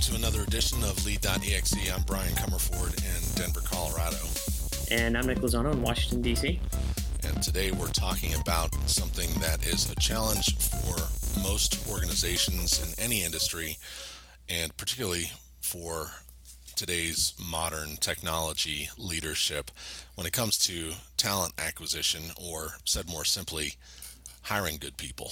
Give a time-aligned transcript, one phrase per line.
[0.00, 1.92] to another edition of Lead.exe.
[1.92, 4.16] I'm Brian Comerford in Denver, Colorado.
[4.90, 6.58] And I'm Nick Lozano in Washington, D.C.
[7.22, 10.96] And today we're talking about something that is a challenge for
[11.42, 13.76] most organizations in any industry,
[14.48, 16.10] and particularly for
[16.76, 19.70] today's modern technology leadership
[20.14, 23.74] when it comes to talent acquisition, or said more simply,
[24.42, 25.30] hiring good people.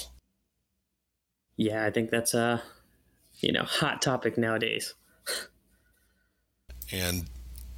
[1.57, 2.63] Yeah, I think that's a
[3.41, 4.95] you know hot topic nowadays.
[6.93, 7.29] and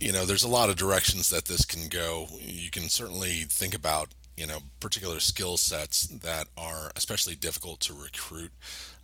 [0.01, 2.27] you know, there's a lot of directions that this can go.
[2.41, 7.93] You can certainly think about you know particular skill sets that are especially difficult to
[7.93, 8.51] recruit,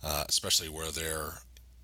[0.03, 1.33] uh, especially where they're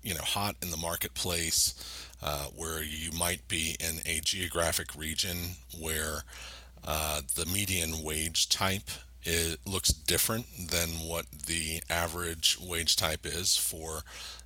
[0.02, 5.36] you know hot in the marketplace, uh, where you might be in a geographic region
[5.80, 6.22] where
[6.84, 8.90] uh, the median wage type
[9.24, 14.02] it looks different than what the average wage type is for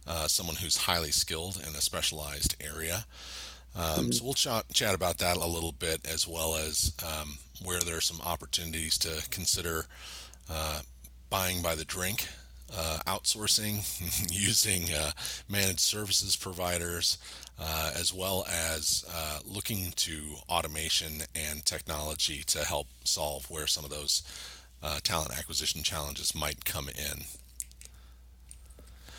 [0.06, 3.04] uh, someone who's highly skilled in a specialized area.
[3.76, 4.12] Um.
[4.12, 7.96] So we'll ch- chat about that a little bit, as well as um, where there
[7.96, 9.86] are some opportunities to consider
[10.50, 10.80] uh,
[11.30, 12.26] buying by the drink,
[12.74, 13.84] uh, outsourcing,
[14.32, 15.10] using uh,
[15.48, 17.18] managed services providers,
[17.60, 23.84] uh, as well as uh, looking to automation and technology to help solve where some
[23.84, 24.22] of those
[24.82, 27.24] uh, talent acquisition challenges might come in.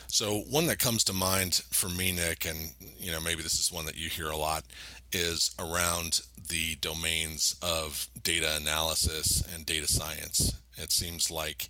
[0.08, 3.72] So one that comes to mind for me, Nick, and you know maybe this is
[3.72, 4.64] one that you hear a lot,
[5.12, 10.56] is around the domains of data analysis and data science.
[10.78, 11.70] It seems like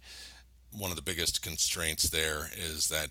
[0.72, 3.10] one of the biggest constraints there is that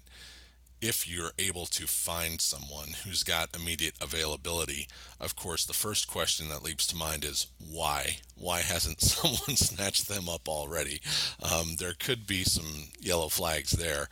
[0.81, 4.89] if you're able to find someone who's got immediate availability,
[5.21, 8.19] of course, the first question that leaps to mind is why?
[8.37, 11.01] Why hasn't someone snatched them up already?
[11.43, 14.09] Um, there could be some yellow flags there.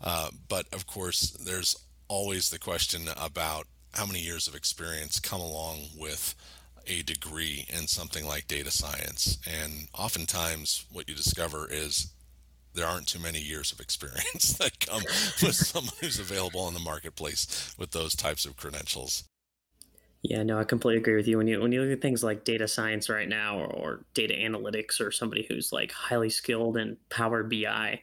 [0.00, 1.76] Uh, but of course, there's
[2.08, 6.34] always the question about how many years of experience come along with
[6.86, 9.38] a degree in something like data science.
[9.62, 12.12] And oftentimes, what you discover is
[12.76, 15.02] there aren't too many years of experience that come
[15.42, 19.24] with someone who's available in the marketplace with those types of credentials.
[20.22, 21.38] Yeah, no, I completely agree with you.
[21.38, 24.34] When you when you look at things like data science right now, or, or data
[24.34, 28.00] analytics, or somebody who's like highly skilled in Power BI,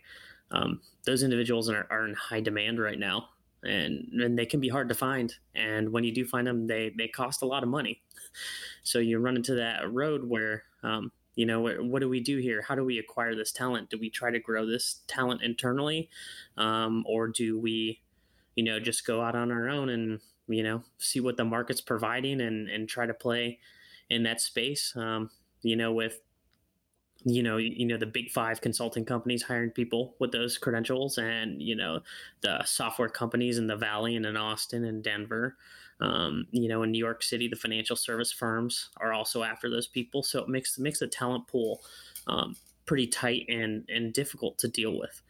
[0.51, 3.29] um, those individuals are, are in high demand right now,
[3.63, 5.33] and and they can be hard to find.
[5.53, 8.01] And when you do find them, they they cost a lot of money.
[8.85, 12.38] So you run into that road where um, you know what, what, do we do
[12.38, 12.61] here?
[12.61, 13.89] How do we acquire this talent?
[13.89, 16.09] Do we try to grow this talent internally
[16.57, 18.01] um, or do we
[18.55, 21.81] you know just go out on our own and you know see what the market's
[21.81, 23.59] providing and and try to play
[24.09, 24.94] in that space?
[24.95, 25.29] Um,
[25.63, 26.19] you know with
[27.25, 31.61] you know you know the big five consulting companies hiring people with those credentials and
[31.61, 32.01] you know
[32.41, 35.55] the software companies in the valley and in austin and denver
[35.99, 39.87] um, you know, in New York City, the financial service firms are also after those
[39.87, 41.81] people, so it makes makes the talent pool
[42.27, 42.55] um,
[42.85, 45.21] pretty tight and and difficult to deal with.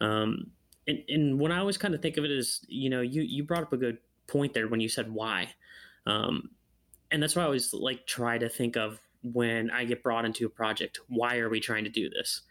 [0.00, 0.50] Um,
[0.86, 3.44] and, and when I always kind of think of it as, you know, you you
[3.44, 5.48] brought up a good point there when you said why,
[6.06, 6.50] um,
[7.10, 10.46] and that's why I always like try to think of when I get brought into
[10.46, 11.00] a project.
[11.08, 12.42] Why are we trying to do this?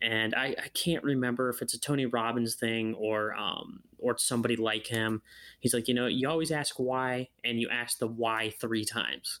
[0.00, 4.56] And I, I, can't remember if it's a Tony Robbins thing or um, or somebody
[4.56, 5.22] like him.
[5.60, 9.40] He's like, you know, you always ask why, and you ask the why three times.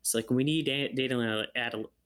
[0.00, 1.46] It's like we need a data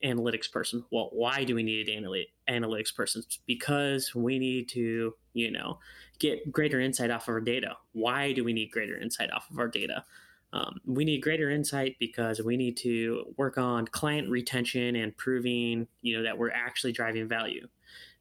[0.03, 0.83] analytics person.
[0.91, 2.07] Well, why do we need an
[2.49, 3.21] analytics person?
[3.45, 5.77] Because we need to, you know,
[6.17, 7.77] get greater insight off of our data.
[7.91, 10.03] Why do we need greater insight off of our data?
[10.51, 15.87] Um, we need greater insight because we need to work on client retention and proving,
[16.01, 17.67] you know, that we're actually driving value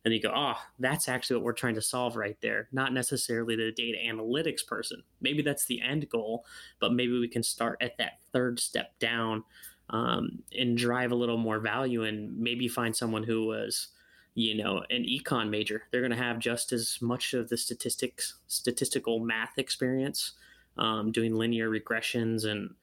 [0.04, 2.68] and you go, oh, that's actually what we're trying to solve right there.
[2.72, 5.02] Not necessarily the data analytics person.
[5.20, 6.44] Maybe that's the end goal,
[6.80, 9.44] but maybe we can start at that third step down
[9.90, 13.88] um, and drive a little more value and maybe find someone who was,
[14.34, 15.82] you know, an econ major.
[15.90, 20.32] They're going to have just as much of the statistics, statistical math experience,
[20.78, 22.74] um, doing linear regressions and,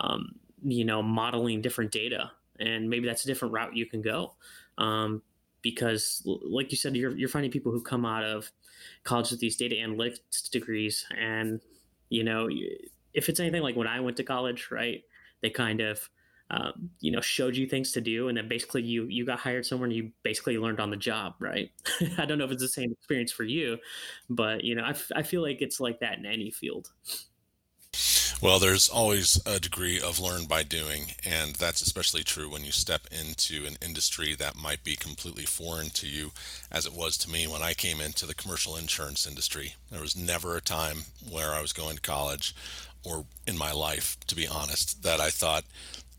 [0.00, 2.30] um, you know, modeling different data.
[2.58, 4.34] And maybe that's a different route you can go.
[4.78, 5.22] Um,
[5.62, 8.50] because like you said you're, you're finding people who come out of
[9.04, 11.60] college with these data analytics degrees and
[12.08, 12.48] you know
[13.14, 15.02] if it's anything like when i went to college right
[15.40, 16.08] they kind of
[16.50, 19.64] um, you know showed you things to do and then basically you you got hired
[19.64, 21.70] somewhere and you basically learned on the job right?
[22.18, 23.78] I don't know if it's the same experience for you
[24.28, 26.90] but you know I, f- I feel like it's like that in any field
[28.42, 32.72] Well, there's always a degree of learn by doing, and that's especially true when you
[32.72, 36.32] step into an industry that might be completely foreign to you,
[36.68, 39.76] as it was to me when I came into the commercial insurance industry.
[39.92, 42.52] There was never a time where I was going to college
[43.04, 45.62] or in my life, to be honest, that I thought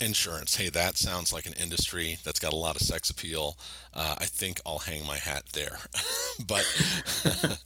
[0.03, 3.57] insurance, hey, that sounds like an industry that's got a lot of sex appeal.
[3.93, 5.79] Uh, I think I'll hang my hat there.
[6.47, 6.65] but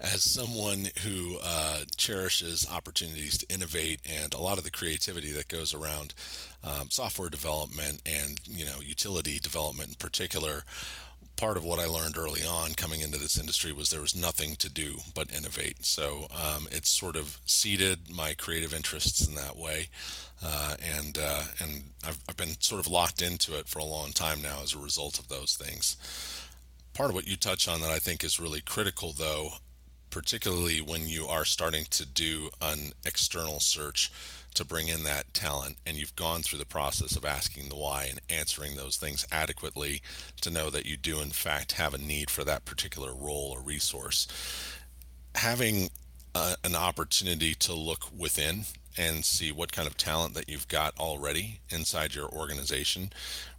[0.00, 5.48] as someone who uh, cherishes opportunities to innovate and a lot of the creativity that
[5.48, 6.14] goes around
[6.64, 10.64] um, software development and you know utility development in particular,
[11.42, 14.54] part of what I learned early on coming into this industry was there was nothing
[14.54, 15.84] to do but innovate.
[15.84, 19.88] So um, it's sort of seeded my creative interests in that way,
[20.40, 24.12] uh, and uh, and I've, I've been sort of locked into it for a long
[24.12, 25.96] time now as a result of those things.
[26.94, 29.54] Part of what you touch on that I think is really critical, though,
[30.10, 34.12] particularly when you are starting to do an external search
[34.54, 38.04] to bring in that talent and you've gone through the process of asking the why
[38.04, 40.02] and answering those things adequately
[40.40, 43.60] to know that you do in fact have a need for that particular role or
[43.60, 44.26] resource.
[45.34, 45.90] Having
[46.34, 48.64] uh, an opportunity to look within
[48.96, 53.10] and see what kind of talent that you've got already inside your organization,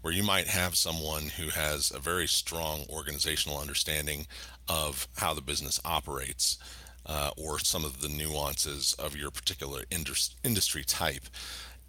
[0.02, 4.28] where you might have someone who has a very strong organizational understanding
[4.68, 6.58] of how the business operates
[7.06, 11.24] uh, or some of the nuances of your particular indus- industry type.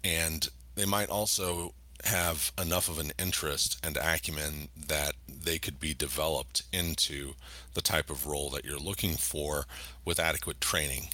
[0.03, 1.73] And they might also
[2.03, 7.33] have enough of an interest and acumen that they could be developed into
[7.73, 9.65] the type of role that you're looking for
[10.03, 11.07] with adequate training.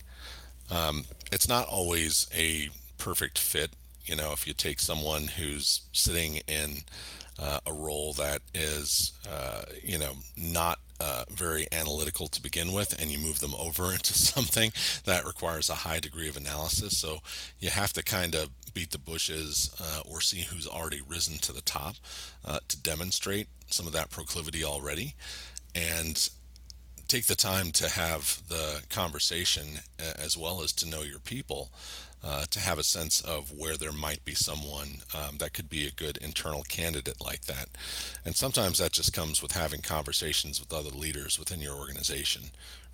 [0.70, 3.72] Um, it's not always a perfect fit.
[4.06, 6.80] You know, if you take someone who's sitting in
[7.40, 13.00] uh, a role that is, uh, you know, not uh, very analytical to begin with,
[13.02, 14.72] and you move them over into something
[15.06, 16.98] that requires a high degree of analysis.
[16.98, 17.20] So
[17.60, 21.52] you have to kind of beat the bushes uh, or see who's already risen to
[21.52, 21.96] the top
[22.46, 25.16] uh, to demonstrate some of that proclivity already.
[25.74, 26.30] And
[27.08, 31.70] take the time to have the conversation as well as to know your people
[32.24, 35.88] uh, to have a sense of where there might be someone um, that could be
[35.88, 37.70] a good internal candidate like that.
[38.26, 42.44] And sometimes that just comes with having conversations with other leaders within your organization,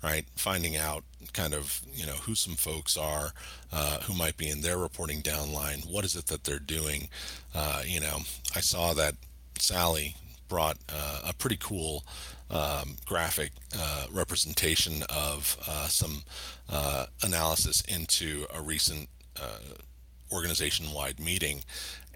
[0.02, 0.24] right?
[0.36, 3.32] Finding out kind of, you know, who some folks are,
[3.72, 7.08] uh, who might be in their reporting downline, what is it that they're doing.
[7.54, 8.20] Uh, you know,
[8.56, 9.14] I saw that
[9.58, 10.14] Sally
[10.48, 12.04] brought uh, a pretty cool
[12.50, 16.22] um, graphic uh, representation of uh, some
[16.70, 19.08] uh, analysis into a recent
[19.40, 21.62] uh, organization-wide meeting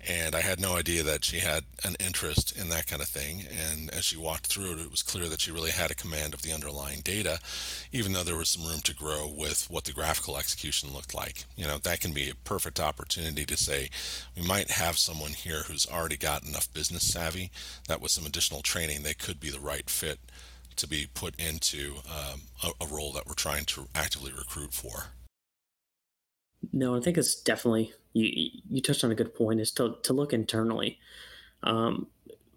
[0.09, 3.45] and I had no idea that she had an interest in that kind of thing.
[3.71, 6.35] And as she walked through it, it was clear that she really had a command
[6.35, 7.39] of the underlying data,
[7.93, 11.45] even though there was some room to grow with what the graphical execution looked like.
[11.57, 13.91] You know, that can be a perfect opportunity to say,
[14.37, 17.53] we might have someone here who's already got enough business savvy
[17.87, 20.19] that with some additional training, they could be the right fit
[20.75, 25.11] to be put into um, a, a role that we're trying to actively recruit for.
[26.73, 28.51] No, I think it's definitely you.
[28.71, 29.61] You touched on a good point.
[29.61, 30.99] Is to to look internally.
[31.63, 32.09] Um,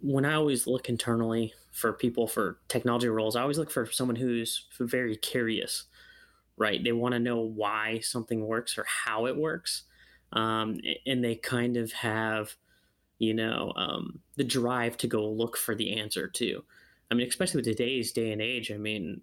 [0.01, 4.15] when I always look internally for people for technology roles, I always look for someone
[4.15, 5.85] who's very curious.
[6.57, 6.81] Right?
[6.81, 9.83] They want to know why something works or how it works,
[10.31, 12.55] um, and they kind of have,
[13.19, 16.63] you know, um, the drive to go look for the answer too.
[17.11, 18.71] I mean, especially with today's day and age.
[18.71, 19.21] I mean,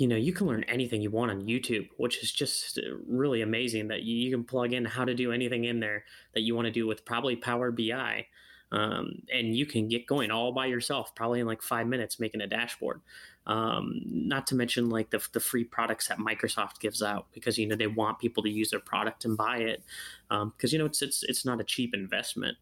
[0.00, 3.42] you know you can learn anything you want on youtube which is just uh, really
[3.42, 6.04] amazing that you, can plug in how to do anything in there
[6.34, 8.26] that you want to do with probably power bi
[8.72, 12.40] um, and you can get going all by yourself probably in like five minutes making
[12.40, 13.00] a dashboard.
[13.46, 17.66] Um, not to mention like the, the free products that microsoft gives out because you
[17.66, 19.82] know they want people to use their product and buy it
[20.28, 22.58] because um, you know it's, it's it's not a cheap investment.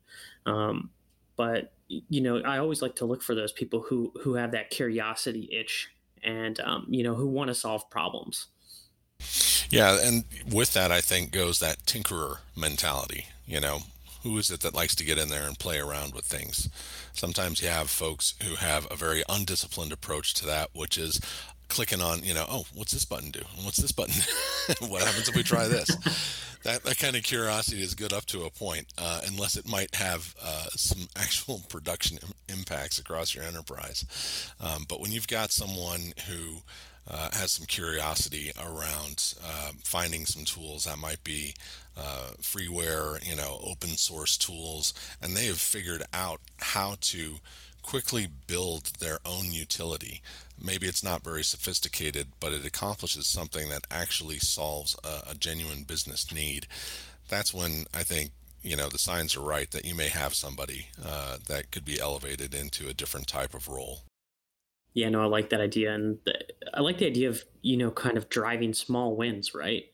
[0.47, 0.91] Um,
[1.37, 4.69] but you know i always like to look for those people who who have that
[4.69, 5.89] curiosity itch
[6.25, 8.47] and um, you know who want to solve problems.
[9.71, 13.27] Yeah, and with that, I think goes that tinkerer mentality.
[13.47, 13.81] You know,
[14.23, 16.69] who is it that likes to get in there and play around with things?
[17.13, 21.21] Sometimes you have folks who have a very undisciplined approach to that, which is
[21.69, 23.43] clicking on, you know, oh, what's this button do?
[23.63, 24.15] What's this button?
[24.89, 25.89] what happens if we try this?
[26.65, 29.95] that, that kind of curiosity is good up to a point, uh, unless it might
[29.95, 34.53] have uh, some actual production Im- impacts across your enterprise.
[34.61, 36.63] Um, but when you've got someone who
[37.11, 41.55] uh, has some curiosity around uh, finding some tools that might be
[41.97, 47.37] uh, freeware, you know, open source tools, and they have figured out how to
[47.89, 50.21] quickly build their own utility.
[50.63, 55.85] Maybe it's not very sophisticated, but it accomplishes something that actually solves a, a genuine
[55.85, 56.67] business need.
[57.31, 60.89] That's when I think you know the signs are right that you may have somebody
[61.03, 64.01] uh, that could be elevated into a different type of role.
[64.93, 66.35] Yeah, no, I like that idea, and the,
[66.75, 69.85] I like the idea of you know kind of driving small wins, right?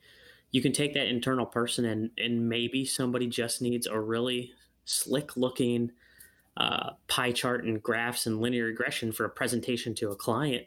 [0.51, 4.51] You can take that internal person, and and maybe somebody just needs a really
[4.83, 5.91] slick looking
[6.57, 10.65] uh, pie chart and graphs and linear regression for a presentation to a client,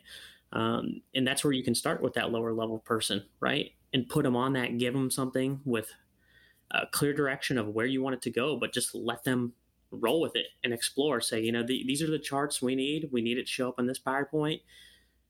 [0.52, 3.72] um, and that's where you can start with that lower level person, right?
[3.92, 5.90] And put them on that, give them something with
[6.70, 9.54] a clear direction of where you want it to go, but just let them
[9.90, 11.20] roll with it and explore.
[11.20, 13.08] Say, you know, the, these are the charts we need.
[13.10, 14.60] We need it to show up on this PowerPoint.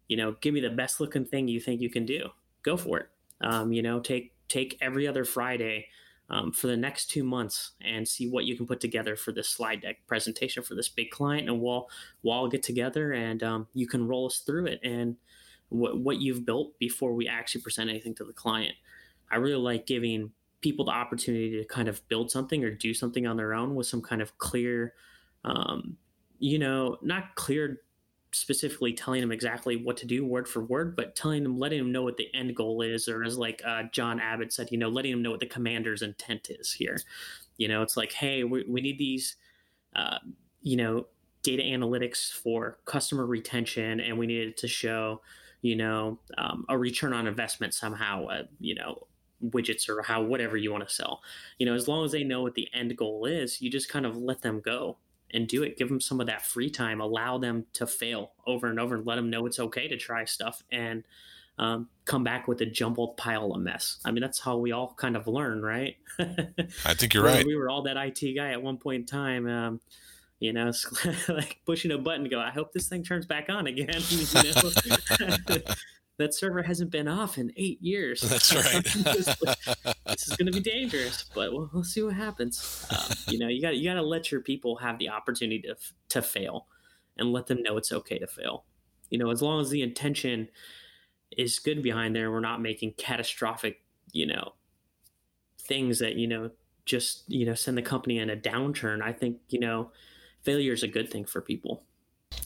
[0.09, 2.31] You know, give me the best looking thing you think you can do.
[2.63, 3.09] Go for it.
[3.41, 5.89] Um, you know, take take every other Friday
[6.31, 9.49] um, for the next two months and see what you can put together for this
[9.49, 11.89] slide deck presentation for this big client, and we'll
[12.23, 15.17] we'll all get together and um, you can roll us through it and
[15.69, 18.75] what what you've built before we actually present anything to the client.
[19.31, 23.27] I really like giving people the opportunity to kind of build something or do something
[23.27, 24.95] on their own with some kind of clear,
[25.45, 25.97] um,
[26.39, 27.81] you know, not clear
[28.33, 31.93] specifically telling them exactly what to do word for word, but telling them, letting them
[31.93, 34.89] know what the end goal is, or as like uh, John Abbott said, you know,
[34.89, 37.01] letting them know what the commander's intent is here.
[37.57, 39.37] You know, it's like, hey, we, we need these,
[39.97, 40.19] uh,
[40.63, 41.07] you know,
[41.43, 45.23] data analytics for customer retention, and we needed to show,
[45.63, 49.07] you know, um, a return on investment somehow, uh, you know,
[49.45, 51.23] widgets or how whatever you want to sell.
[51.59, 54.05] You know, as long as they know what the end goal is, you just kind
[54.05, 54.99] of let them go
[55.33, 55.77] and do it.
[55.77, 57.01] Give them some of that free time.
[57.01, 60.25] Allow them to fail over and over, and let them know it's okay to try
[60.25, 61.05] stuff and
[61.59, 63.99] um, come back with a jumbled pile of mess.
[64.05, 65.97] I mean, that's how we all kind of learn, right?
[66.19, 67.45] I think you're right.
[67.45, 69.49] We were all that IT guy at one point in time.
[69.49, 69.81] Um,
[70.41, 70.71] you know,
[71.29, 73.89] like pushing a button to go, I hope this thing turns back on again.
[74.11, 75.59] You know?
[76.19, 78.21] That server hasn't been off in eight years.
[78.21, 78.85] That's right.
[78.85, 82.87] this is going to be dangerous, but we'll, we'll see what happens.
[82.91, 85.77] Uh, you know, you got you got to let your people have the opportunity to
[86.11, 86.67] to fail,
[87.17, 88.65] and let them know it's okay to fail.
[89.11, 90.49] You know, as long as the intention
[91.37, 93.81] is good behind there, we're not making catastrophic,
[94.13, 94.53] you know,
[95.61, 96.51] things that you know
[96.85, 99.03] just you know send the company in a downturn.
[99.03, 99.93] I think you know,
[100.43, 101.85] failure is a good thing for people.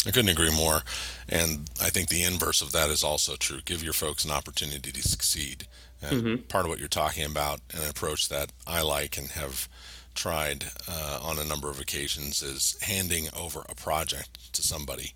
[0.06, 0.82] I couldn't agree more.
[1.28, 3.60] And I think the inverse of that is also true.
[3.64, 5.66] Give your folks an opportunity to succeed.
[6.02, 6.42] And mm-hmm.
[6.48, 9.68] part of what you're talking about, an approach that I like and have
[10.14, 15.14] tried uh, on a number of occasions, is handing over a project to somebody.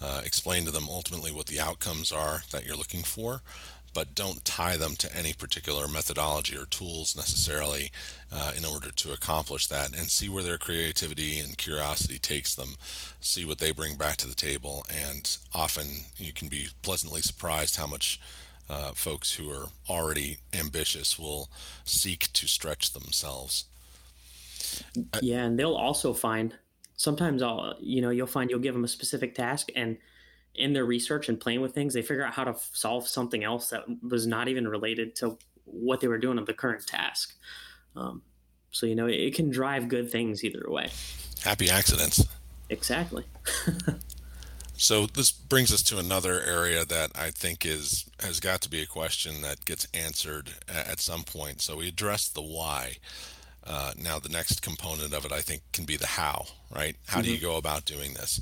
[0.00, 3.40] Uh, explain to them ultimately what the outcomes are that you're looking for,
[3.96, 7.90] but don't tie them to any particular methodology or tools necessarily
[8.30, 12.74] uh, in order to accomplish that and see where their creativity and curiosity takes them.
[13.22, 15.86] See what they bring back to the table and often
[16.18, 18.20] you can be pleasantly surprised how much
[18.68, 21.48] uh, folks who are already ambitious will
[21.86, 23.64] seek to stretch themselves.
[25.22, 26.52] Yeah and they'll also find
[26.98, 29.96] sometimes i'll you know you'll find you'll give them a specific task and
[30.58, 33.44] in their research and playing with things, they figure out how to f- solve something
[33.44, 37.34] else that was not even related to what they were doing of the current task.
[37.94, 38.22] Um,
[38.70, 40.90] so you know, it, it can drive good things either way.
[41.42, 42.26] Happy accidents.
[42.68, 43.24] Exactly.
[44.76, 48.82] so this brings us to another area that I think is has got to be
[48.82, 51.60] a question that gets answered at some point.
[51.60, 52.96] So we addressed the why.
[53.66, 56.46] Uh, now the next component of it, I think, can be the how.
[56.74, 56.96] Right?
[57.06, 57.24] How mm-hmm.
[57.24, 57.46] do you mm-hmm.
[57.46, 58.40] go about doing this?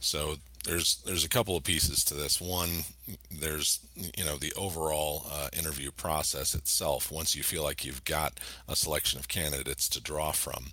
[0.00, 2.40] So there's there's a couple of pieces to this.
[2.40, 2.84] One,
[3.30, 7.10] there's you know the overall uh, interview process itself.
[7.10, 8.34] Once you feel like you've got
[8.68, 10.66] a selection of candidates to draw from,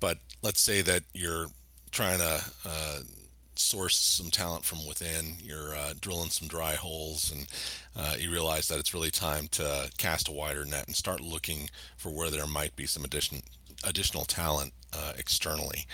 [0.00, 1.48] but let's say that you're
[1.90, 2.98] trying to uh,
[3.58, 5.36] source some talent from within.
[5.42, 7.46] You're uh, drilling some dry holes, and
[7.96, 11.70] uh, you realize that it's really time to cast a wider net and start looking
[11.96, 13.42] for where there might be some addition
[13.86, 15.86] additional talent uh, externally.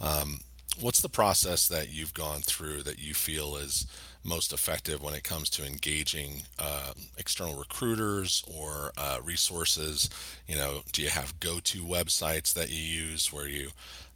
[0.00, 0.40] Um,
[0.80, 3.86] what's the process that you've gone through that you feel is
[4.24, 10.10] most effective when it comes to engaging uh, external recruiters or uh, resources?
[10.46, 13.70] You know, do you have go-to websites that you use where you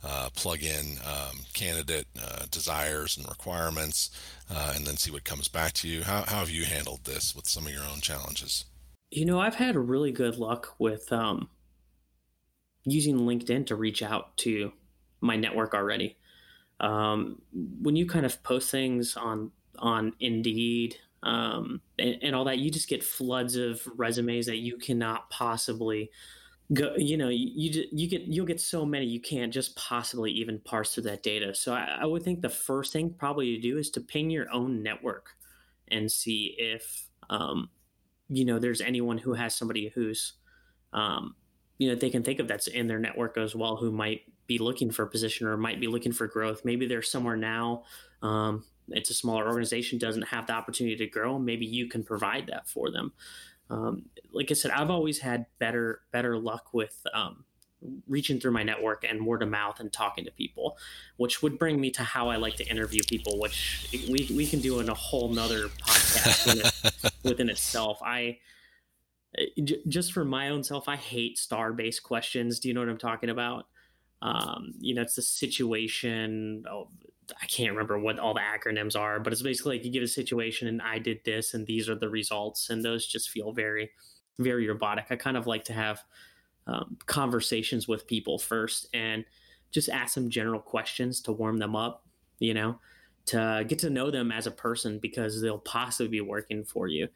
[0.05, 4.11] uh, plug in um, candidate uh, desires and requirements,
[4.51, 6.03] uh, and then see what comes back to you?
[6.03, 8.65] How, how have you handled this with some of your own challenges?
[9.11, 11.49] You know, I've had really good luck with um,
[12.85, 14.73] using LinkedIn to reach out to
[15.21, 16.17] my network already
[16.83, 22.59] um, when you kind of post things on on Indeed um, and, and, all that,
[22.59, 26.11] you just get floods of resumes that you cannot possibly
[26.73, 30.31] go you know you, you you get you'll get so many you can't just possibly
[30.31, 31.55] even parse through that data.
[31.55, 34.51] So I, I would think the first thing probably to do is to ping your
[34.53, 35.31] own network
[35.89, 37.71] and see if um,
[38.29, 40.35] you know there's anyone who has somebody who's
[40.93, 41.35] um,
[41.79, 44.59] you know they can think of that's in their network as well who might be
[44.59, 46.65] looking for a position or might be looking for growth.
[46.65, 47.85] Maybe they're somewhere now
[48.23, 52.47] um, it's a smaller organization doesn't have the opportunity to grow maybe you can provide
[52.49, 53.13] that for them
[53.73, 57.45] um, like I said, I've always had better better luck with um,
[58.07, 60.77] reaching through my network and word of mouth and talking to people,
[61.17, 64.61] which would bring me to how I like to interview people, which we, we can
[64.61, 67.99] do in a whole nother podcast within, within itself.
[68.05, 68.39] I
[69.89, 72.61] just for my own self, I hate star based questions.
[72.61, 73.67] Do you know what I'm talking about?
[74.21, 76.65] Um, you know, it's the situation.
[76.71, 76.89] Oh,
[77.41, 80.09] I can't remember what all the acronyms are, but it's basically like you give a
[80.09, 83.91] situation and I did this and these are the results, and those just feel very,
[84.39, 85.07] very robotic.
[85.11, 86.03] I kind of like to have
[86.67, 89.25] um, conversations with people first and
[89.71, 92.07] just ask them general questions to warm them up,
[92.39, 92.79] you know,
[93.27, 97.09] to get to know them as a person because they'll possibly be working for you.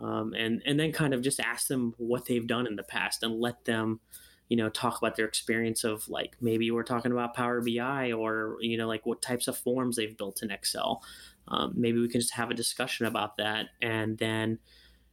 [0.00, 3.22] Um, and and then kind of just ask them what they've done in the past
[3.22, 4.00] and let them
[4.48, 8.58] you know talk about their experience of like maybe we're talking about power bi or
[8.60, 11.02] you know like what types of forms they've built in excel.
[11.48, 14.58] Um, maybe we can just have a discussion about that and then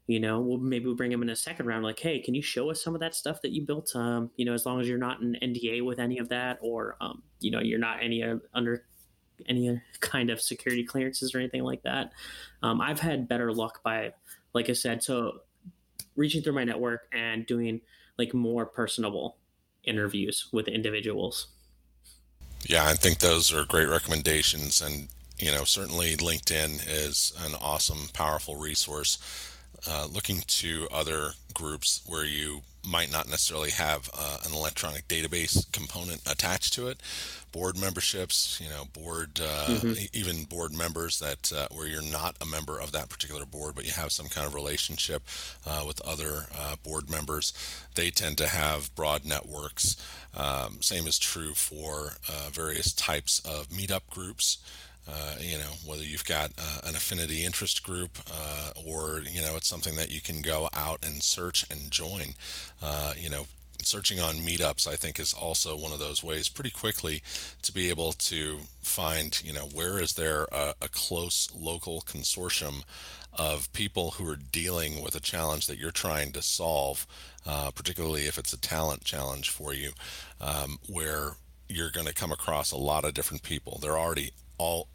[0.09, 2.41] you know we'll maybe we'll bring them in a second round like hey can you
[2.41, 4.87] show us some of that stuff that you built um, you know as long as
[4.87, 8.23] you're not an nda with any of that or um, you know you're not any
[8.23, 8.85] uh, under
[9.47, 12.11] any kind of security clearances or anything like that?
[12.63, 14.13] Um, i've had better luck by
[14.53, 15.41] like i said so
[16.15, 17.79] reaching through my network and doing
[18.19, 19.37] like more personable
[19.83, 21.47] interviews with individuals.
[22.67, 24.81] Yeah, I think those are great recommendations.
[24.81, 25.07] And,
[25.39, 29.17] you know, certainly LinkedIn is an awesome, powerful resource.
[29.87, 35.71] Uh, looking to other groups where you might not necessarily have uh, an electronic database
[35.71, 36.99] component attached to it.
[37.51, 39.93] Board memberships, you know, board, uh, mm-hmm.
[40.13, 43.85] even board members that uh, where you're not a member of that particular board, but
[43.85, 45.23] you have some kind of relationship
[45.65, 47.53] uh, with other uh, board members.
[47.95, 49.97] They tend to have broad networks.
[50.35, 54.59] Um, same is true for uh, various types of meetup groups.
[55.11, 59.55] Uh, you know, whether you've got uh, an affinity interest group uh, or, you know,
[59.55, 62.35] it's something that you can go out and search and join.
[62.81, 63.45] Uh, you know,
[63.81, 67.23] searching on meetups, I think, is also one of those ways pretty quickly
[67.63, 72.83] to be able to find, you know, where is there a, a close local consortium
[73.33, 77.07] of people who are dealing with a challenge that you're trying to solve,
[77.47, 79.91] uh, particularly if it's a talent challenge for you,
[80.41, 81.31] um, where
[81.67, 83.79] you're going to come across a lot of different people.
[83.81, 84.87] They're already all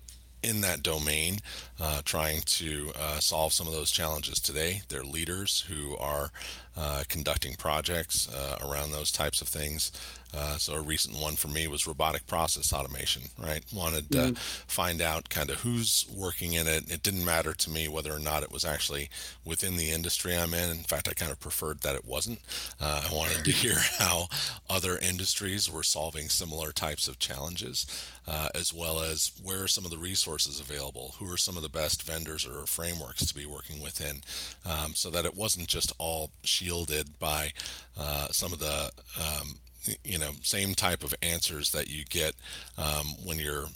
[0.45, 1.39] in that domain
[1.81, 4.83] uh, trying to uh, solve some of those challenges today.
[4.89, 6.31] They're leaders who are
[6.77, 9.93] uh, conducting projects uh, around those types of things.
[10.37, 13.23] Uh, so a recent one for me was robotic process automation.
[13.39, 14.35] Right, wanted to mm-hmm.
[14.67, 16.91] find out kind of who's working in it.
[16.91, 19.11] It didn't matter to me whether or not it was actually
[19.45, 20.71] within the industry I'm in.
[20.71, 22.41] In fact, I kind of preferred that it wasn't.
[22.81, 24.27] Uh, I wanted to hear how
[24.69, 27.87] other industries were solving similar types of challenges,
[28.27, 31.63] uh, as well as where are some of the resources available, who are some of
[31.63, 34.23] the best vendors or frameworks to be working within,
[34.67, 36.31] um, so that it wasn't just all
[36.65, 37.53] shielded by
[37.99, 39.57] uh, some of the um,
[40.03, 42.35] you know same type of answers that you get
[42.79, 43.67] um, when you're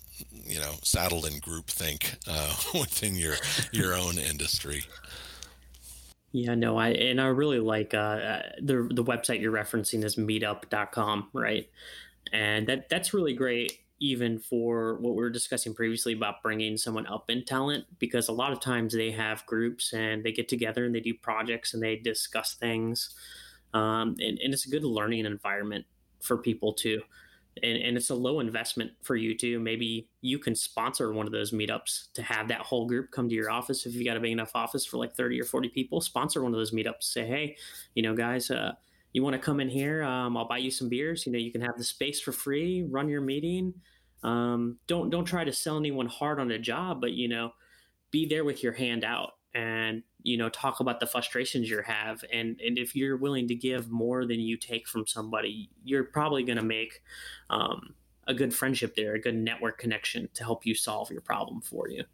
[0.47, 3.35] you know saddled in groupthink uh, within your
[3.73, 4.85] your own industry.
[6.33, 10.17] Yeah, no, I and I really like uh, uh, the the website you're referencing is
[10.17, 11.69] meetup.com, right?
[12.33, 17.07] And that that's really great even for what we were discussing previously about bringing someone
[17.07, 20.85] up in talent because a lot of times they have groups and they get together
[20.85, 23.15] and they do projects and they discuss things
[23.75, 25.85] um, and, and, it's a good learning environment
[26.21, 27.03] for people too.
[27.63, 29.59] And, and it's a low investment for you too.
[29.59, 33.35] Maybe you can sponsor one of those meetups to have that whole group come to
[33.35, 33.85] your office.
[33.85, 36.53] If you got a big enough office for like 30 or 40 people sponsor one
[36.53, 37.03] of those meetups.
[37.03, 37.57] Say hey
[37.95, 38.73] you know guys uh,
[39.13, 41.53] you want to come in here um, i'll buy you some beers you know you
[41.53, 43.75] can have the space for free run your meeting.
[44.23, 47.53] Um, don't don't try to sell anyone hard on a job but you know
[48.11, 52.25] be there with your hand out and you know talk about the frustrations you have.
[52.33, 56.43] And and if you're willing to give more than you take from somebody you're probably
[56.43, 57.03] going to make
[57.51, 57.95] um,
[58.27, 61.89] a good friendship there a good network connection to help you solve your problem for
[61.89, 62.05] you.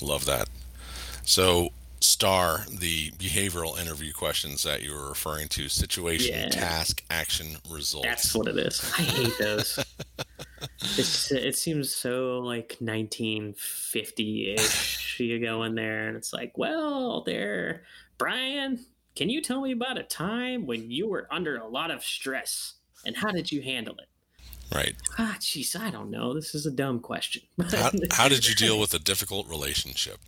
[0.00, 0.48] Love that.
[1.24, 6.48] So star the behavioral interview questions that you were referring to situation yeah.
[6.48, 9.78] task action results that's what it is i hate those
[10.98, 17.82] it seems so like 1950-ish you go in there and it's like well there
[18.16, 18.80] brian
[19.16, 22.74] can you tell me about a time when you were under a lot of stress
[23.04, 24.08] and how did you handle it?
[24.74, 24.94] Right.
[25.18, 26.32] Ah, jeez, I don't know.
[26.32, 27.42] This is a dumb question.
[27.70, 30.18] How, how did you deal with a difficult relationship?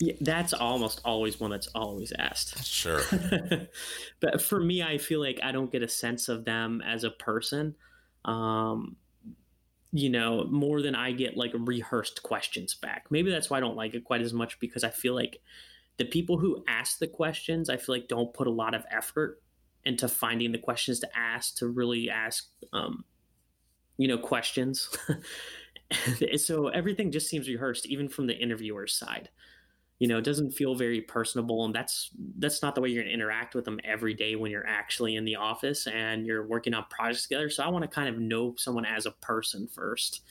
[0.00, 2.64] Yeah, that's almost always one that's always asked.
[2.66, 3.02] Sure.
[4.20, 7.10] but for me, I feel like I don't get a sense of them as a
[7.10, 7.76] person.
[8.24, 8.96] Um,
[9.92, 13.06] you know, more than I get like rehearsed questions back.
[13.10, 15.42] Maybe that's why I don't like it quite as much because I feel like
[15.98, 19.42] the people who ask the questions, I feel like don't put a lot of effort
[19.84, 23.04] into finding the questions to ask to really ask, um,
[23.98, 24.96] you know, questions.
[26.36, 29.28] so everything just seems rehearsed, even from the interviewer's side
[30.00, 33.10] you know it doesn't feel very personable and that's that's not the way you're going
[33.10, 36.74] to interact with them every day when you're actually in the office and you're working
[36.74, 40.22] on projects together so i want to kind of know someone as a person first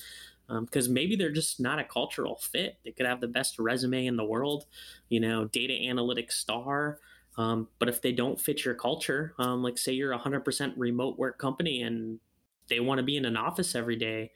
[0.62, 4.08] because um, maybe they're just not a cultural fit they could have the best resume
[4.08, 4.66] in the world
[5.08, 7.00] you know data analytics star
[7.38, 11.18] um, but if they don't fit your culture um, like say you're a 100% remote
[11.18, 12.20] work company and
[12.68, 14.32] they want to be in an office every day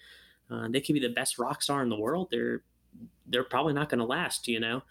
[0.51, 2.61] uh, they could be the best rock star in the world they're
[3.25, 4.83] they're probably not going to last you know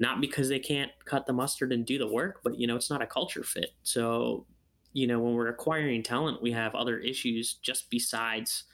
[0.00, 2.90] not because they can't cut the mustard and do the work, but you know, it's
[2.90, 3.74] not a culture fit.
[3.82, 4.46] So,
[4.92, 8.64] you know, when we're acquiring talent, we have other issues just besides,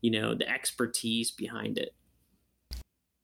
[0.00, 1.94] you know, the expertise behind it.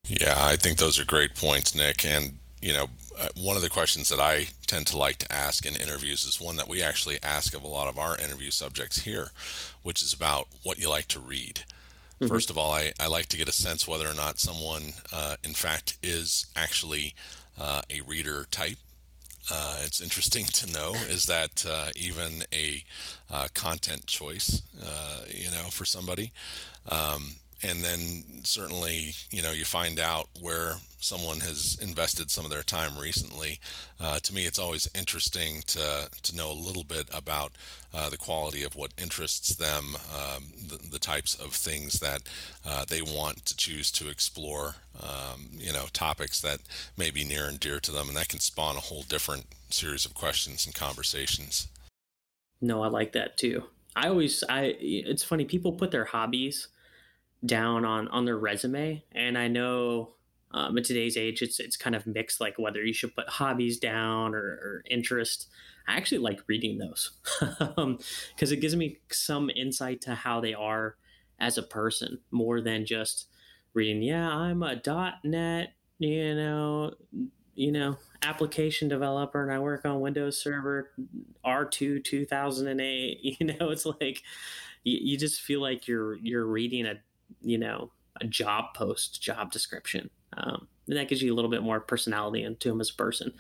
[0.07, 2.05] Yeah, I think those are great points, Nick.
[2.05, 2.89] And, you know,
[3.19, 6.41] uh, one of the questions that I tend to like to ask in interviews is
[6.41, 9.29] one that we actually ask of a lot of our interview subjects here,
[9.83, 11.63] which is about what you like to read.
[12.21, 12.27] Mm-hmm.
[12.27, 15.37] First of all, I, I like to get a sense whether or not someone, uh,
[15.43, 17.15] in fact, is actually
[17.61, 18.79] uh, a reader type.
[19.51, 22.83] Uh, it's interesting to know is that uh, even a
[23.31, 26.33] uh, content choice, uh, you know, for somebody.
[26.89, 27.35] Um,
[27.65, 32.63] and then certainly, you know, you find out where someone has invested some of their
[32.63, 33.59] time recently.
[33.99, 37.53] Uh, to me, it's always interesting to to know a little bit about
[37.95, 42.23] uh, the quality of what interests them, um, the, the, types of things that
[42.67, 44.75] uh, they want to choose to explore.
[45.01, 46.61] Um, you know, topics that
[46.97, 50.05] may be near and dear to them, and that can spawn a whole different series
[50.05, 51.69] of questions and conversations.
[52.61, 53.65] No, I like that too.
[53.97, 54.77] I always, I.
[54.81, 55.45] It's funny.
[55.45, 56.69] People put their hobbies
[57.45, 59.03] down on on their resume.
[59.13, 60.15] And i know
[60.53, 63.79] um, in today's age it's it's kind of mixed like whether you should put hobbies
[63.79, 65.49] down or, or interest.
[65.87, 67.99] I actually like reading those because um,
[68.39, 70.97] it gives me some insight to how they are
[71.39, 73.29] as a person more than just
[73.75, 74.81] reading yeah i'm a
[75.25, 76.93] net you know
[77.55, 80.91] you know application developer and i work on windows server
[81.45, 84.23] r2 2008 you know it's like
[84.85, 86.95] you, you just feel like you're you're reading a
[87.45, 90.11] you know a job post job description.
[90.37, 93.33] Um, and that gives you a little bit more personality into him as a person.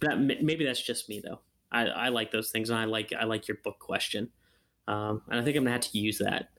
[0.00, 1.40] But that, maybe that's just me though.
[1.70, 4.30] I, I like those things and i like i like your book question.
[4.88, 6.50] Um, and i think i'm gonna have to use that.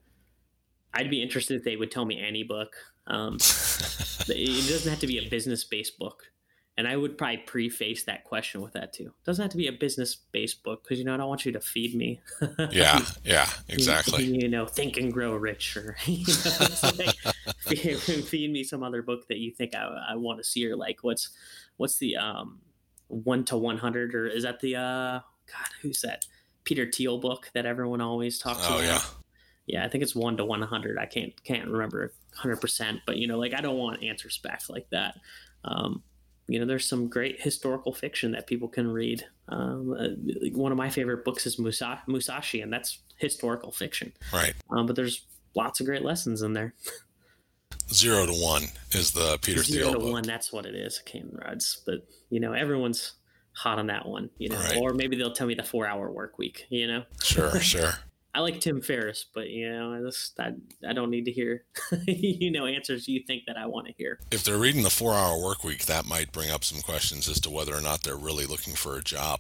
[0.93, 2.75] I'd be interested if they would tell me any book.
[3.07, 6.31] Um, it doesn't have to be a business based book
[6.77, 9.05] and I would probably preface that question with that too.
[9.05, 11.45] It doesn't have to be a business based book because you know I don't want
[11.45, 12.19] you to feed me.
[12.71, 14.23] yeah, yeah, exactly.
[14.23, 17.15] You, you, know, think and grow rich, or you know, like,
[17.59, 20.75] feed, feed, me some other book that you think I, I want to see, or
[20.75, 21.29] like what's
[21.77, 22.59] what's the um
[23.07, 26.25] one to one hundred, or is that the uh God who's that
[26.63, 28.83] Peter Thiel book that everyone always talks oh, about?
[28.83, 29.01] yeah.
[29.65, 30.97] Yeah, I think it's one to one hundred.
[30.97, 34.63] I can't can't remember hundred percent, but you know, like I don't want answers back
[34.67, 35.15] like that.
[35.63, 36.03] Um,
[36.47, 39.25] you know, there's some great historical fiction that people can read.
[39.47, 44.13] Um, uh, one of my favorite books is Musa- Musashi, and that's historical fiction.
[44.33, 44.53] Right.
[44.69, 45.25] Um, but there's
[45.55, 46.73] lots of great lessons in there.
[47.93, 50.13] Zero to one is the Peter Zero Thiel to book.
[50.13, 50.99] one, that's what it is.
[51.05, 53.13] Ken Ruds, but you know, everyone's
[53.53, 54.29] hot on that one.
[54.37, 54.77] You know, right.
[54.77, 56.65] or maybe they'll tell me the four-hour work week.
[56.69, 57.03] You know.
[57.23, 57.91] Sure, sure.
[58.35, 60.53] I like Tim Ferriss, but you know, I just I,
[60.87, 61.65] I don't need to hear
[62.07, 64.19] you know answers you think that I want to hear.
[64.31, 67.39] If they're reading the four hour work week, that might bring up some questions as
[67.41, 69.39] to whether or not they're really looking for a job.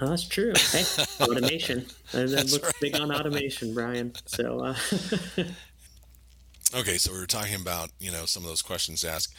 [0.00, 0.52] Oh, that's true.
[0.56, 0.84] Hey,
[1.20, 1.86] automation.
[2.12, 2.74] That looks right.
[2.80, 4.12] big on automation, Brian.
[4.26, 4.74] So uh...
[6.74, 9.34] Okay, so we were talking about, you know, some of those questions asked.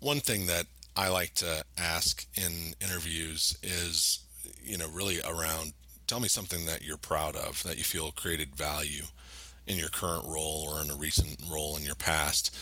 [0.00, 0.64] One thing that
[0.96, 4.20] I like to ask in interviews is,
[4.62, 5.74] you know, really around
[6.06, 9.04] tell me something that you're proud of that you feel created value
[9.66, 12.54] in your current role or in a recent role in your past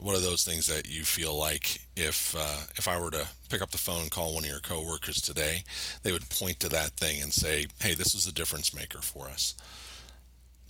[0.00, 3.60] what are those things that you feel like if uh, if I were to pick
[3.60, 5.62] up the phone and call one of your coworkers today,
[6.02, 9.26] they would point to that thing and say, "Hey, this was a difference maker for
[9.26, 9.54] us."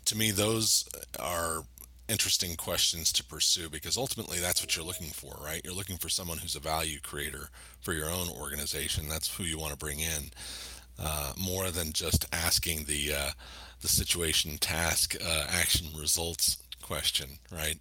[0.06, 0.88] To me, those
[1.20, 1.62] are
[2.08, 5.60] interesting questions to pursue because ultimately that's what you're looking for, right?
[5.64, 9.08] You're looking for someone who's a value creator for your own organization.
[9.08, 10.32] That's who you want to bring in.
[11.00, 13.30] Uh, more than just asking the uh,
[13.82, 17.78] the situation, task, uh, action, results question, right?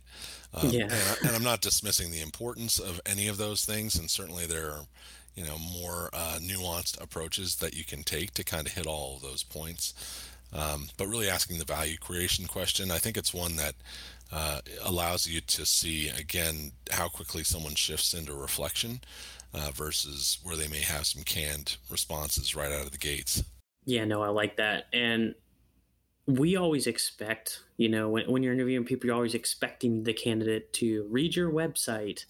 [0.53, 0.89] Um, Yeah.
[0.89, 4.69] and, and I'm not dismissing the importance of any of those things, and certainly there
[4.71, 4.85] are,
[5.35, 9.15] you know, more uh, nuanced approaches that you can take to kind of hit all
[9.17, 9.93] of those points.
[10.53, 13.75] Um, but really asking the value creation question, I think it's one that
[14.31, 19.01] uh, allows you to see again how quickly someone shifts into reflection
[19.53, 23.43] uh, versus where they may have some canned responses right out of the gates.
[23.85, 24.85] Yeah, no, I like that.
[24.93, 25.35] And
[26.27, 30.71] we always expect, you know, when, when you're interviewing people, you're always expecting the candidate
[30.73, 32.25] to read your website,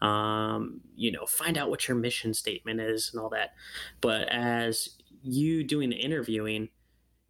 [0.00, 3.50] um, you know, find out what your mission statement is and all that.
[4.00, 6.70] But as you doing the interviewing,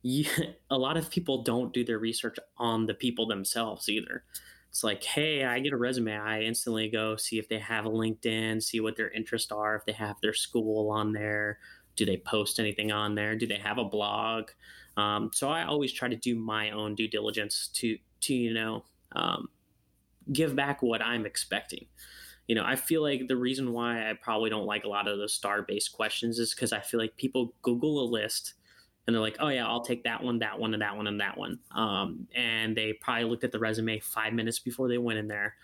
[0.03, 0.27] you,
[0.71, 4.23] a lot of people don't do their research on the people themselves either.
[4.73, 6.17] It's like, hey, I get a resume.
[6.17, 9.85] I instantly go see if they have a LinkedIn, see what their interests are, if
[9.85, 11.59] they have their school on there.
[11.95, 13.37] Do they post anything on there?
[13.37, 14.49] Do they have a blog?
[14.97, 18.87] Um, so I always try to do my own due diligence to, to you know,
[19.15, 19.49] um,
[20.33, 21.85] give back what I'm expecting.
[22.49, 25.19] You know, I feel like the reason why I probably don't like a lot of
[25.19, 28.55] those star based questions is because I feel like people Google a list
[29.07, 31.21] and they're like, oh yeah, I'll take that one, that one, and that one, and
[31.21, 31.59] that one.
[31.73, 35.57] Um, and they probably looked at the resume five minutes before they went in there,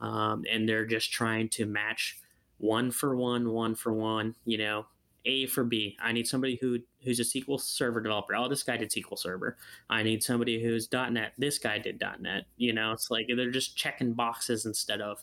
[0.00, 2.18] um, and they're just trying to match
[2.58, 4.34] one for one, one for one.
[4.44, 4.86] You know,
[5.24, 5.96] A for B.
[6.00, 8.36] I need somebody who who's a SQL Server developer.
[8.36, 9.56] Oh, this guy did SQL Server.
[9.90, 11.32] I need somebody who's .NET.
[11.36, 12.46] This guy did .NET.
[12.56, 15.22] You know, it's like they're just checking boxes instead of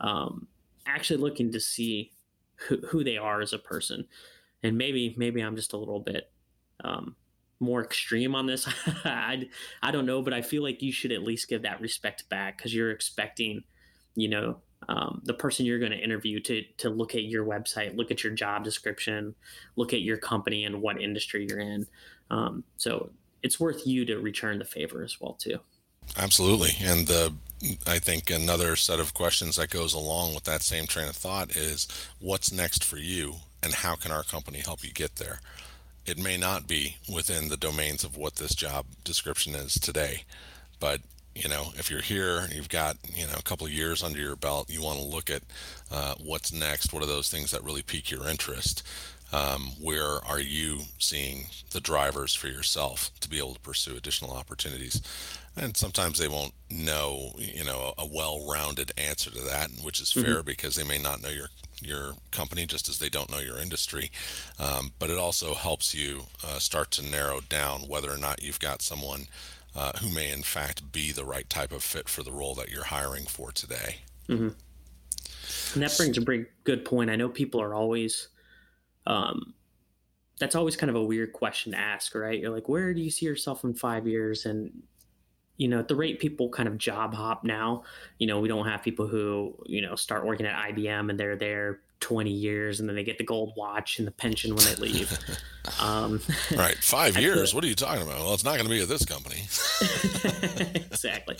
[0.00, 0.46] um,
[0.86, 2.12] actually looking to see
[2.54, 4.06] who, who they are as a person.
[4.62, 6.30] And maybe maybe I'm just a little bit
[6.84, 7.16] um,
[7.60, 8.68] more extreme on this.
[9.04, 9.48] I,
[9.82, 12.56] I don't know, but I feel like you should at least give that respect back
[12.56, 13.62] because you're expecting,
[14.14, 14.56] you know,
[14.88, 18.24] um, the person you're going to interview to to look at your website, look at
[18.24, 19.34] your job description,
[19.76, 21.86] look at your company and what industry you're in.
[22.30, 23.10] Um, so
[23.42, 25.58] it's worth you to return the favor as well too.
[26.16, 27.30] Absolutely, and uh,
[27.86, 31.54] I think another set of questions that goes along with that same train of thought
[31.54, 31.86] is,
[32.18, 35.40] what's next for you, and how can our company help you get there?
[36.06, 40.24] It may not be within the domains of what this job description is today.
[40.80, 41.00] But
[41.34, 44.70] you know, if you're here, you've got you know a couple years under your belt,
[44.70, 45.42] you want to look at
[45.90, 46.92] uh, what's next.
[46.92, 48.82] What are those things that really pique your interest?
[49.32, 54.32] Um, where are you seeing the drivers for yourself to be able to pursue additional
[54.32, 55.00] opportunities?
[55.56, 60.36] And sometimes they won't know, you know, a well-rounded answer to that, which is fair
[60.36, 60.46] mm-hmm.
[60.46, 61.48] because they may not know your
[61.84, 64.10] your company just as they don't know your industry.
[64.58, 68.60] Um, but it also helps you uh, start to narrow down whether or not you've
[68.60, 69.26] got someone
[69.74, 72.70] uh, who may in fact be the right type of fit for the role that
[72.70, 73.96] you're hiring for today.
[74.28, 74.50] Mm-hmm.
[75.74, 77.10] And that brings a pretty good point.
[77.10, 78.28] I know people are always,
[79.06, 79.54] um,
[80.38, 82.38] that's always kind of a weird question to ask, right?
[82.38, 84.46] You're like, where do you see yourself in five years?
[84.46, 84.82] And
[85.56, 87.84] you know, at the rate people kind of job hop now,
[88.18, 91.36] you know, we don't have people who, you know, start working at IBM and they're
[91.36, 94.74] there 20 years and then they get the gold watch and the pension when they
[94.74, 95.16] leave.
[95.80, 96.20] um,
[96.56, 96.74] right.
[96.80, 97.54] Five years.
[97.54, 98.18] what are you talking about?
[98.18, 99.42] Well, it's not going to be at this company.
[100.90, 101.36] exactly.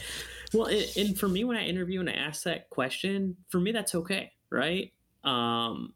[0.52, 3.94] Well, and for me, when I interview and I ask that question, for me, that's
[3.94, 4.32] okay.
[4.50, 4.92] Right.
[5.24, 5.94] Um,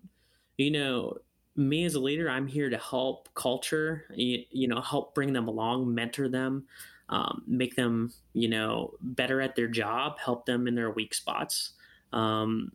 [0.56, 1.18] you know,
[1.54, 5.46] me as a leader, I'm here to help culture, you, you know, help bring them
[5.46, 6.66] along, mentor them
[7.08, 11.72] um, make them you know better at their job help them in their weak spots.
[12.12, 12.72] Um,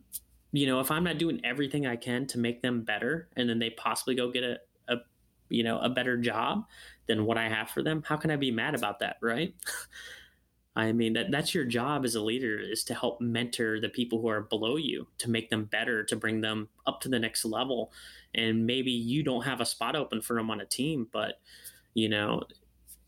[0.52, 3.58] you know if i'm not doing everything i can to make them better and then
[3.58, 4.96] they possibly go get a, a
[5.48, 6.64] you know a better job
[7.06, 9.54] than what i have for them how can i be mad about that right?
[10.74, 14.22] I mean that that's your job as a leader is to help mentor the people
[14.22, 17.44] who are below you to make them better to bring them up to the next
[17.44, 17.92] level.
[18.34, 21.40] And maybe you don't have a spot open for them on a team but
[21.92, 22.44] you know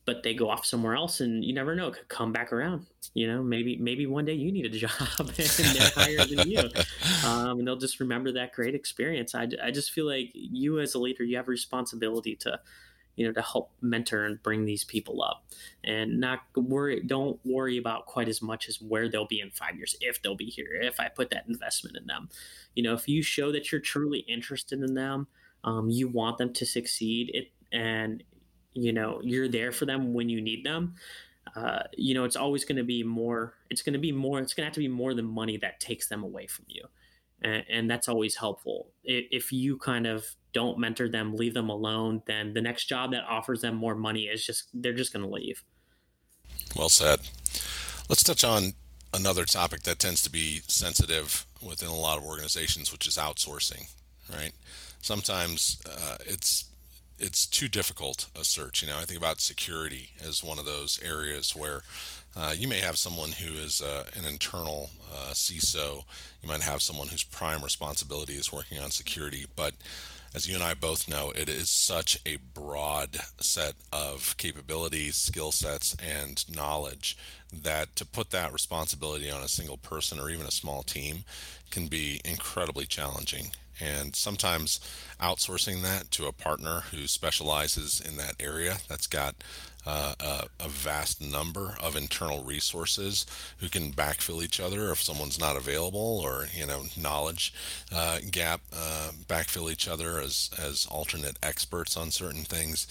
[0.05, 2.87] but they go off somewhere else and you never know it could come back around
[3.15, 6.69] you know maybe maybe one day you need a job and they're higher than you.
[7.25, 9.35] Um, and they'll just remember that great experience.
[9.35, 12.61] I, I just feel like you as a leader you have a responsibility to
[13.17, 15.45] you know to help mentor and bring these people up.
[15.83, 19.77] And not worry don't worry about quite as much as where they'll be in five
[19.77, 22.29] years if they'll be here if i put that investment in them.
[22.75, 25.29] You know if you show that you're truly interested in them
[25.63, 28.23] um, you want them to succeed it and
[28.75, 30.95] you know you're there for them when you need them
[31.57, 34.55] uh, you know it's always going to be more it's going to be more it's
[34.55, 36.85] going to have to be more than money that takes them away from you.
[37.43, 38.89] And, and that's always helpful.
[39.05, 43.25] If you kind of don't mentor them leave them alone then the next job that
[43.29, 45.63] offers them more money is just they're just going to leave.
[46.77, 47.21] Well said.
[48.09, 48.73] Let's touch on
[49.13, 53.89] another topic that tends to be sensitive within a lot of organizations which is outsourcing
[54.33, 54.53] right?
[55.01, 56.65] Sometimes uh, it's
[57.25, 58.83] it's too difficult a search.
[58.83, 61.83] You know, I think about security as one of those areas where
[62.37, 66.05] uh, you may have someone who is uh, an internal uh, CISO.
[66.43, 69.73] You might have someone whose prime responsibility is working on security, but
[70.35, 75.53] as you and I both know, it is such a broad set of capabilities, skill
[75.53, 77.17] sets, and knowledge
[77.53, 81.25] that to put that responsibility on a single person or even a small team
[81.71, 83.53] can be incredibly challenging.
[83.81, 84.81] And sometimes
[85.21, 89.37] outsourcing that to a partner who specializes in that area that's got
[89.87, 93.27] uh, a, a, vast number of internal resources
[93.59, 97.53] who can backfill each other if someone's not available or you know knowledge
[97.95, 102.87] uh, gap uh, backfill each other as as alternate experts on certain things.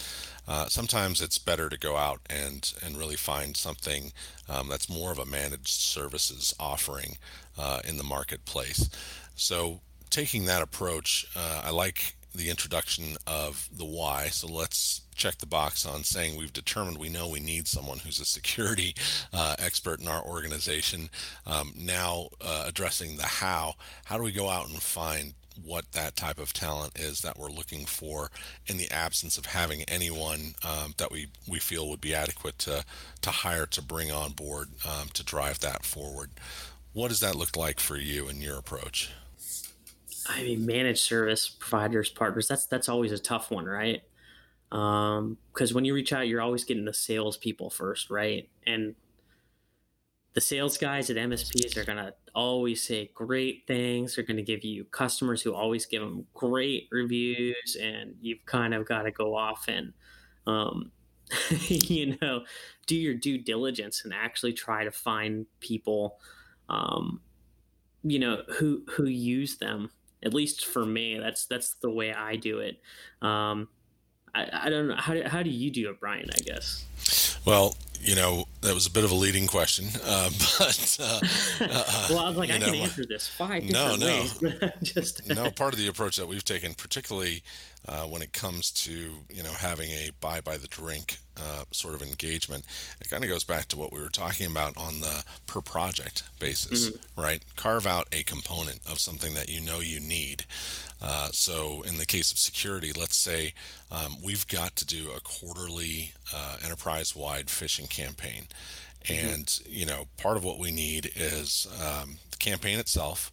[0.46, 4.12] Uh, sometimes it's better to go out and and really find something
[4.48, 7.16] um, that's more of a managed services offering
[7.58, 8.88] uh, in the marketplace.
[9.34, 9.80] So
[10.10, 14.26] taking that approach uh, I like the introduction of the why.
[14.26, 18.20] So let's check the box on saying we've determined we know we need someone who's
[18.20, 18.94] a security
[19.32, 21.08] uh, expert in our organization.
[21.46, 23.74] Um, now uh, addressing the how.
[24.06, 27.50] How do we go out and find what that type of talent is that we're
[27.50, 28.30] looking for
[28.66, 32.84] in the absence of having anyone um, that we, we feel would be adequate to,
[33.20, 36.30] to hire to bring on board um, to drive that forward.
[36.92, 39.12] What does that look like for you and your approach?
[40.26, 44.02] I mean, managed service providers, partners, that's that's always a tough one, right?
[44.70, 48.48] Because um, when you reach out, you're always getting the salespeople first, right?
[48.66, 48.94] And
[50.32, 54.16] the sales guys at MSPs are going to always say great things.
[54.16, 58.74] They're going to give you customers who always give them great reviews, and you've kind
[58.74, 59.92] of got to go off and,
[60.46, 60.90] um,
[61.60, 62.44] you know,
[62.86, 66.18] do your due diligence and actually try to find people,
[66.68, 67.20] um,
[68.02, 69.90] you know, who who use them
[70.24, 72.80] at least for me, that's that's the way I do it.
[73.22, 73.68] Um,
[74.34, 76.28] I, I don't know how do, how do you do it, Brian?
[76.32, 76.84] I guess.
[77.44, 81.20] Well, you know that was a bit of a leading question, uh, but uh,
[81.60, 84.26] uh, well, I was like, I know, can answer this five no, no.
[84.82, 85.50] Just no.
[85.50, 87.42] Part of the approach that we've taken, particularly
[87.86, 88.92] uh, when it comes to
[89.28, 92.64] you know having a buy by the drink uh, sort of engagement,
[93.00, 96.22] it kind of goes back to what we were talking about on the per project
[96.38, 97.20] basis, mm-hmm.
[97.20, 97.44] right?
[97.56, 100.44] Carve out a component of something that you know you need.
[101.02, 103.52] Uh, so in the case of security, let's say
[103.90, 108.46] um, we've got to do a quarterly uh, enterprise-wide phishing campaign,
[109.04, 109.28] mm-hmm.
[109.28, 113.30] and you know part of what we need is um, the campaign itself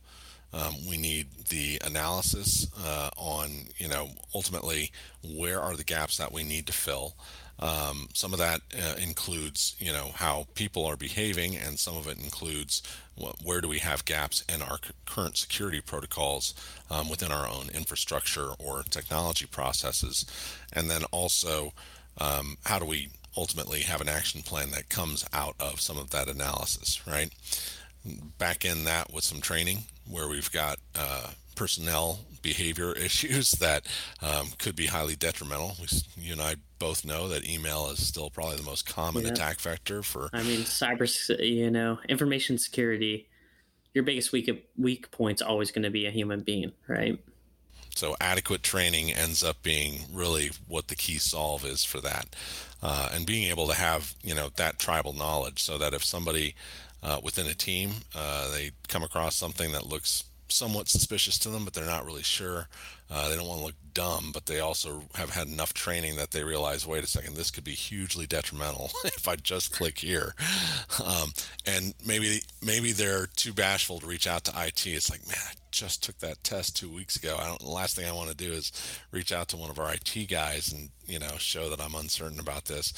[0.53, 4.91] um, we need the analysis uh, on, you know, ultimately
[5.35, 7.15] where are the gaps that we need to fill.
[7.59, 12.07] Um, some of that uh, includes, you know, how people are behaving, and some of
[12.07, 12.81] it includes
[13.43, 16.55] where do we have gaps in our c- current security protocols
[16.89, 20.25] um, within our own infrastructure or technology processes,
[20.73, 21.71] and then also
[22.17, 26.09] um, how do we ultimately have an action plan that comes out of some of
[26.09, 27.31] that analysis, right?
[28.37, 33.85] Back in that with some training where we've got uh, personnel behavior issues that
[34.21, 35.75] um, could be highly detrimental.
[35.79, 35.87] We,
[36.17, 39.29] you and I both know that email is still probably the most common yeah.
[39.29, 40.29] attack vector for.
[40.33, 41.07] I mean, cyber,
[41.39, 43.27] you know, information security.
[43.93, 47.19] Your biggest weak weak point's always going to be a human being, right?
[47.93, 52.27] So adequate training ends up being really what the key solve is for that,
[52.81, 56.55] uh, and being able to have you know that tribal knowledge, so that if somebody
[57.03, 57.91] uh, within a team.
[58.15, 62.23] Uh, they come across something that looks somewhat suspicious to them, but they're not really
[62.23, 62.67] sure.
[63.09, 66.31] Uh, they don't want to look dumb, but they also have had enough training that
[66.31, 70.33] they realize, wait a second, this could be hugely detrimental if I just click here.
[71.03, 71.33] Um,
[71.65, 74.85] and maybe maybe they're too bashful to reach out to IT.
[74.85, 77.37] It's like, man, I just took that test two weeks ago.
[77.39, 77.59] I don't.
[77.59, 78.71] The last thing I want to do is
[79.11, 82.39] reach out to one of our IT guys and you know show that I'm uncertain
[82.39, 82.93] about this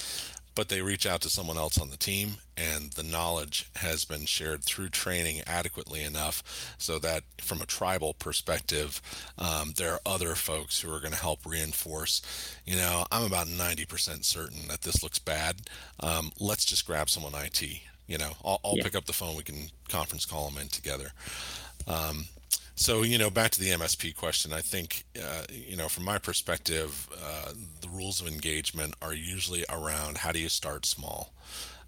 [0.56, 4.26] but they reach out to someone else on the team and the knowledge has been
[4.26, 9.02] shared through training adequately enough so that from a tribal perspective
[9.38, 12.22] um, there are other folks who are going to help reinforce
[12.66, 15.58] you know i'm about 90% certain that this looks bad
[16.00, 18.84] um, let's just grab someone it you know i'll, I'll yeah.
[18.84, 21.12] pick up the phone we can conference call them in together
[21.88, 22.26] um,
[22.76, 26.18] so, you know, back to the MSP question, I think, uh, you know, from my
[26.18, 31.34] perspective, uh, the rules of engagement are usually around how do you start small.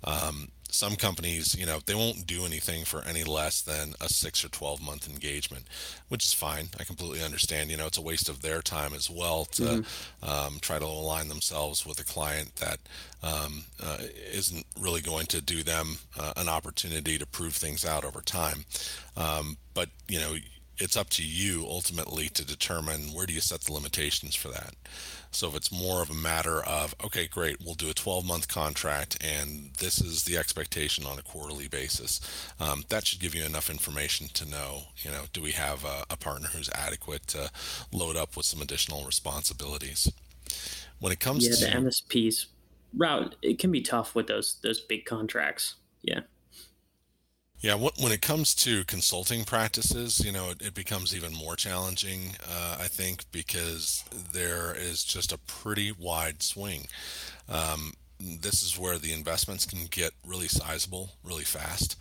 [0.03, 4.43] Um, some companies, you know, they won't do anything for any less than a six
[4.43, 5.65] or 12 month engagement,
[6.09, 6.67] which is fine.
[6.79, 7.71] I completely understand.
[7.71, 10.29] You know, it's a waste of their time as well to mm-hmm.
[10.29, 12.79] um, try to align themselves with a client that
[13.23, 13.99] um, uh,
[14.33, 18.65] not really going to do them uh, an opportunity to prove things out over time.
[19.15, 20.35] Um, but, you know,
[20.77, 24.73] it's up to you ultimately to determine where do you set the limitations for that.
[25.31, 28.47] So if it's more of a matter of, okay, great, we'll do a 12 month
[28.47, 32.21] contract and this is the expectation on a quarterly basis,
[32.59, 36.05] um, that should give you enough information to know, you know, do we have a,
[36.09, 37.51] a partner who's adequate to
[37.91, 40.11] load up with some additional responsibilities?
[40.99, 42.47] When it comes Yeah, the to MSPs
[42.97, 45.75] route it can be tough with those those big contracts.
[46.01, 46.21] Yeah.
[47.65, 52.35] Yeah, when it comes to consulting practices, you know, it, it becomes even more challenging,
[52.47, 54.03] uh, I think, because
[54.33, 56.85] there is just a pretty wide swing.
[57.49, 61.97] Um, this is where the investments can get really sizable really fast.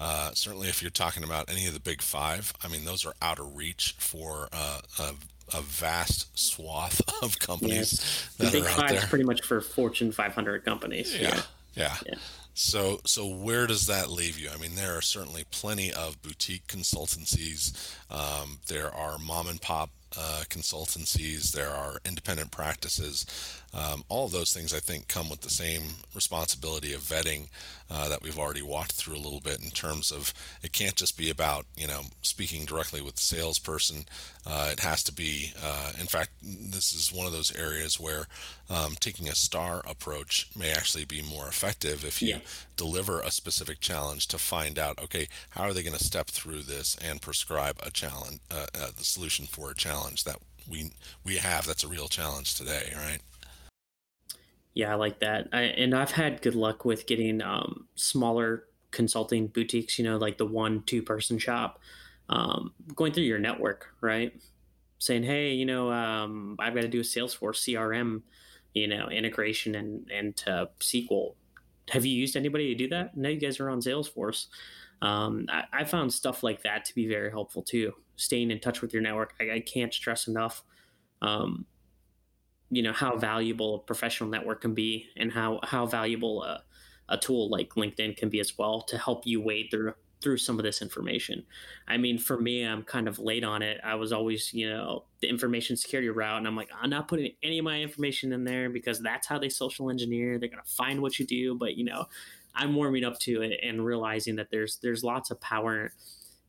[0.00, 3.14] Uh, certainly, if you're talking about any of the big five, I mean, those are
[3.22, 5.12] out of reach for uh, a,
[5.56, 8.28] a vast swath of companies Yes.
[8.38, 9.06] The that big are out five's there.
[9.08, 11.14] pretty much for Fortune 500 companies.
[11.16, 11.42] Yeah, Yeah.
[11.76, 11.96] yeah.
[12.06, 12.14] Yeah.
[12.54, 14.48] So, so where does that leave you?
[14.48, 17.92] I mean, there are certainly plenty of boutique consultancies.
[18.10, 21.50] Um, there are mom and pop uh, consultancies.
[21.50, 23.26] There are independent practices.
[23.74, 25.82] Um, all of those things, I think, come with the same
[26.14, 27.48] responsibility of vetting
[27.90, 31.18] uh, that we've already walked through a little bit in terms of it can't just
[31.18, 34.04] be about you know speaking directly with the salesperson.
[34.46, 38.26] Uh, it has to be, uh, in fact, this is one of those areas where
[38.70, 42.38] um, taking a star approach may actually be more effective if you Yeah.
[42.76, 46.62] deliver a specific challenge to find out, okay, how are they going to step through
[46.62, 50.36] this and prescribe a challenge, uh, uh, the solution for a challenge that
[50.68, 50.90] we
[51.24, 53.20] we have that's a real challenge today, right?
[54.74, 55.48] Yeah, I like that.
[55.52, 60.36] I, and I've had good luck with getting um, smaller consulting boutiques, you know, like
[60.36, 61.78] the one, two person shop,
[62.28, 64.32] um, going through your network, right?
[64.98, 68.22] Saying, hey, you know, um, I've got to do a Salesforce CRM,
[68.72, 71.34] you know, integration and, and uh, SQL.
[71.90, 73.16] Have you used anybody to do that?
[73.16, 74.46] No, you guys are on Salesforce.
[75.02, 77.92] Um, I, I found stuff like that to be very helpful too.
[78.16, 79.34] Staying in touch with your network.
[79.40, 80.64] I, I can't stress enough.
[81.20, 81.66] Um,
[82.74, 86.62] you know how valuable a professional network can be and how how valuable a,
[87.08, 90.58] a tool like linkedin can be as well to help you wade through through some
[90.58, 91.44] of this information.
[91.86, 93.78] I mean for me i'm kind of late on it.
[93.84, 97.32] I was always you know the information security route and i'm like i'm not putting
[97.42, 100.38] any of my information in there because that's how they social engineer.
[100.38, 101.54] They're to find what you do.
[101.54, 102.06] But you know
[102.54, 105.92] i'm warming up to it and realizing that there's there's lots of power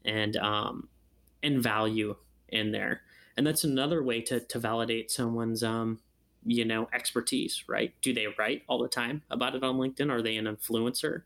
[0.06, 0.88] and um
[1.44, 2.16] and value
[2.50, 3.02] in there.
[3.38, 6.00] And that's another way to to validate someone's um
[6.46, 7.94] you know expertise right?
[8.02, 10.12] Do they write all the time about it on linkedin?
[10.12, 11.24] Are they an influencer?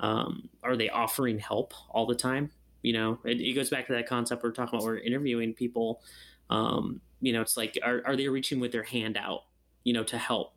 [0.00, 2.50] Um, are they offering help all the time?
[2.82, 6.02] You know it, it goes back to that concept we're talking about we're interviewing people
[6.50, 9.44] um, you know it's like are, are they reaching with their hand out
[9.84, 10.54] you know to help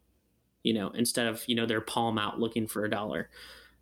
[0.63, 3.29] you know instead of you know their palm out looking for a dollar?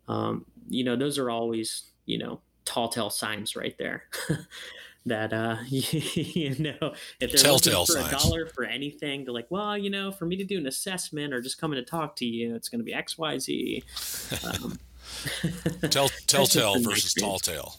[0.08, 4.04] Um, you know those are always you know tall tale signs right there
[5.06, 9.50] that uh you know if they're looking Telltale for a dollar for anything they're like
[9.50, 12.24] well you know for me to do an assessment or just coming to talk to
[12.24, 13.82] you it's going to be xyz
[14.62, 14.78] um,
[15.90, 17.76] Tell, telltale versus tall tale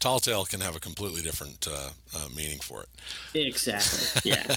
[0.00, 2.88] Tall tale can have a completely different uh, uh, meaning for it.
[3.38, 4.56] exactly yeah.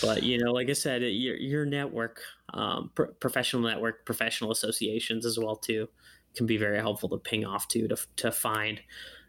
[0.00, 2.20] But you know like i said your, your network
[2.54, 5.88] um, pro- professional network professional associations as well too
[6.36, 8.80] can be very helpful to ping off to to, to find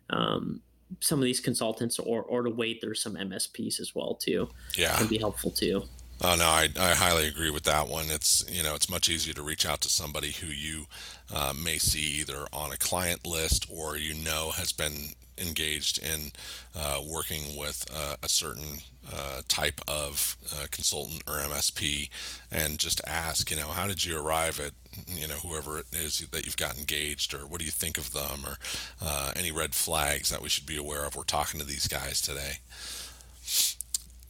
[0.10, 0.62] um,
[1.02, 2.80] some of these consultants or or to wait.
[2.82, 4.98] There's some msps as well too Yeah.
[4.98, 5.84] can be helpful too
[6.22, 8.08] Oh no, I, I highly agree with that one.
[8.10, 10.86] It's you know it's much easier to reach out to somebody who you
[11.34, 16.32] uh, may see either on a client list or you know has been engaged in
[16.76, 18.80] uh, working with uh, a certain
[19.12, 22.10] uh, type of uh, consultant or MSP,
[22.52, 24.72] and just ask you know how did you arrive at
[25.08, 28.14] you know whoever it is that you've got engaged or what do you think of
[28.14, 28.58] them or
[29.02, 31.16] uh, any red flags that we should be aware of.
[31.16, 32.60] We're talking to these guys today.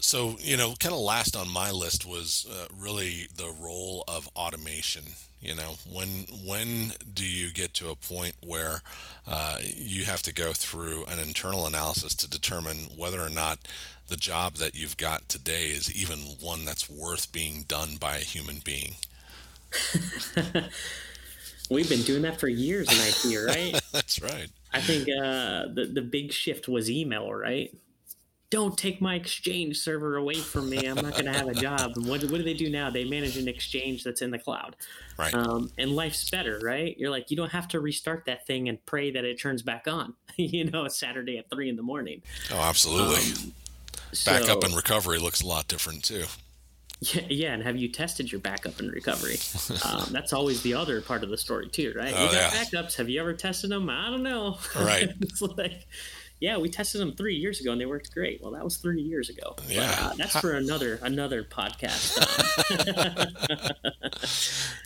[0.01, 4.29] So, you know, kind of last on my list was uh, really the role of
[4.35, 5.03] automation.
[5.41, 8.81] You know, when when do you get to a point where
[9.27, 13.59] uh, you have to go through an internal analysis to determine whether or not
[14.07, 18.21] the job that you've got today is even one that's worth being done by a
[18.21, 18.95] human being?
[21.69, 24.47] we've been doing that for years in it right That's right.
[24.73, 27.73] i think uh, the, the big shift was email right
[28.51, 31.91] don't take my exchange server away from me i'm not going to have a job
[31.95, 34.75] and what, what do they do now they manage an exchange that's in the cloud
[35.17, 35.33] Right.
[35.33, 38.83] um, and life's better right you're like you don't have to restart that thing and
[38.85, 42.21] pray that it turns back on you know saturday at three in the morning
[42.51, 43.17] Oh, absolutely.
[43.43, 43.53] um,
[44.25, 46.23] Backup so- and recovery looks a lot different too.
[47.01, 49.37] Yeah, yeah, and have you tested your backup and recovery?
[49.85, 52.11] Um, that's always the other part of the story too, right?
[52.13, 52.49] Oh, we got yeah.
[52.49, 52.95] backups.
[52.95, 53.89] Have you ever tested them?
[53.89, 54.57] I don't know.
[54.75, 55.09] Right.
[55.21, 55.85] it's like,
[56.39, 58.41] yeah, we tested them three years ago and they worked great.
[58.41, 59.55] Well, that was three years ago.
[59.67, 62.17] Yeah, but, uh, that's for another another podcast.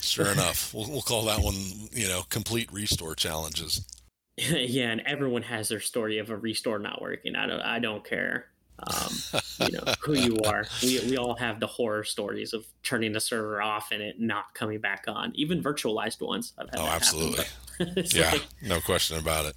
[0.02, 1.54] sure enough, we'll, we'll call that one,
[1.92, 3.84] you know, complete restore challenges.
[4.36, 7.36] yeah, and everyone has their story of a restore not working.
[7.36, 8.46] I don't, I don't care
[8.78, 9.12] um,
[9.60, 10.64] you know who you are.
[10.82, 14.52] We, we all have the horror stories of turning the server off and it not
[14.54, 16.52] coming back on, even virtualized ones.
[16.58, 17.44] oh, absolutely.
[18.14, 19.54] yeah, like, no question about it.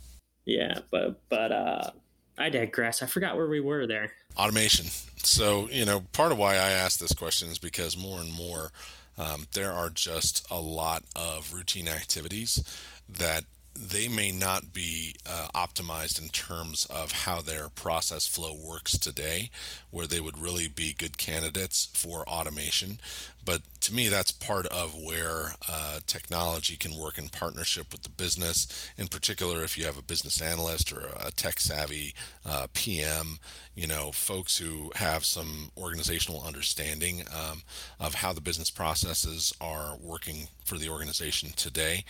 [0.47, 1.91] Yeah, but but uh,
[2.37, 3.03] I digress.
[3.03, 4.13] I forgot where we were there.
[4.37, 4.85] Automation.
[5.17, 8.71] So you know, part of why I asked this question is because more and more
[9.17, 12.63] um, there are just a lot of routine activities
[13.09, 13.43] that
[13.77, 19.51] they may not be uh, optimized in terms of how their process flow works today,
[19.91, 22.99] where they would really be good candidates for automation.
[23.45, 28.09] But to me, that's part of where uh, technology can work in partnership with the
[28.09, 28.67] business.
[28.97, 32.13] In particular, if you have a business analyst or a tech savvy
[32.45, 33.39] uh, PM,
[33.73, 37.61] you know, folks who have some organizational understanding um,
[37.99, 42.03] of how the business processes are working for the organization today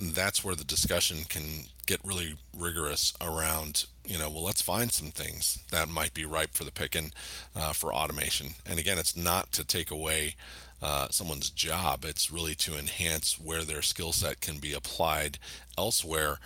[0.00, 5.10] that's where the discussion can get really rigorous around you know well let's find some
[5.10, 7.12] things that might be ripe for the picking
[7.56, 8.48] uh, for automation.
[8.66, 10.34] And again it's not to take away
[10.80, 12.04] uh, someone's job.
[12.04, 15.38] It's really to enhance where their skill set can be applied
[15.76, 16.38] elsewhere.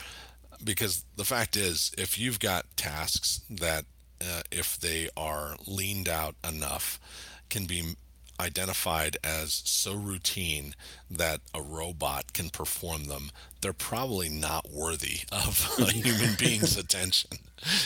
[0.64, 3.84] Because the fact is if you've got tasks that
[4.20, 7.00] uh, if they are leaned out enough
[7.50, 7.96] can be
[8.41, 10.74] identified as so routine
[11.11, 13.30] that a robot can perform them,
[13.61, 17.39] they're probably not worthy of a human being's attention.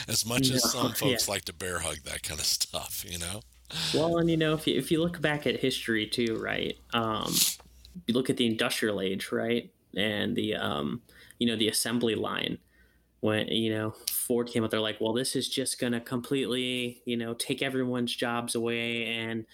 [0.09, 1.35] As much as some folks yeah.
[1.35, 3.41] like to bear hug that kind of stuff, you know?
[3.95, 6.79] Well, and you know, if you, if you look back at history too, right?
[6.95, 7.35] Um,
[8.07, 9.71] you look at the industrial age, right?
[9.97, 11.03] And the, um,
[11.39, 12.59] you know, the assembly line
[13.21, 17.03] when you know Ford came out, they're like, well, this is just going to completely,
[17.05, 19.47] you know, take everyone's jobs away, and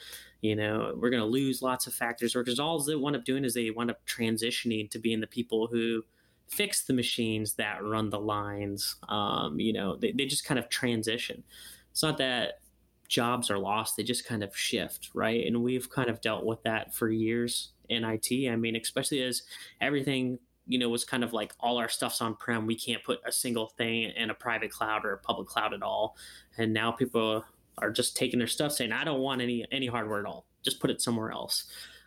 [0.42, 3.44] you know we're going to lose lots of factors because all they wind up doing
[3.44, 6.04] is they wind up transitioning to being the people who
[6.48, 10.68] fix the machines that run the lines um, you know they, they just kind of
[10.68, 11.42] transition.
[11.90, 12.60] It's not that
[13.08, 15.46] jobs are lost they just kind of shift right?
[15.46, 19.42] And we've kind of dealt with that for years in it i mean especially as
[19.82, 23.18] everything you know was kind of like all our stuff's on prem we can't put
[23.26, 26.16] a single thing in a private cloud or a public cloud at all.
[26.58, 27.44] And now people
[27.78, 30.46] are just taking their stuff saying i don't want any any hardware at all.
[30.62, 31.66] Just put it somewhere else.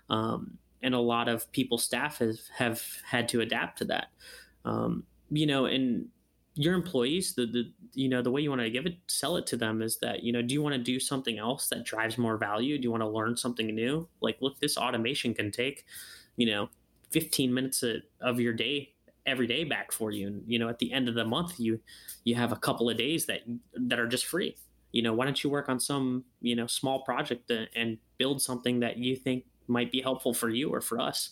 [0.10, 4.08] Um, and a lot of people staff have, have had to adapt to that.
[4.64, 6.08] Um, you know and
[6.56, 9.46] your employees the, the you know the way you want to give it sell it
[9.48, 12.18] to them is that you know do you want to do something else that drives
[12.18, 12.78] more value?
[12.78, 14.08] Do you want to learn something new?
[14.22, 15.86] Like look this automation can take
[16.38, 16.70] you know
[17.12, 17.84] 15 minutes
[18.22, 18.94] of your day
[19.26, 20.28] every day back for you.
[20.28, 21.80] And you know at the end of the month you
[22.24, 23.42] you have a couple of days that
[23.76, 24.56] that are just free
[24.96, 28.80] you know why don't you work on some you know small project and build something
[28.80, 31.32] that you think might be helpful for you or for us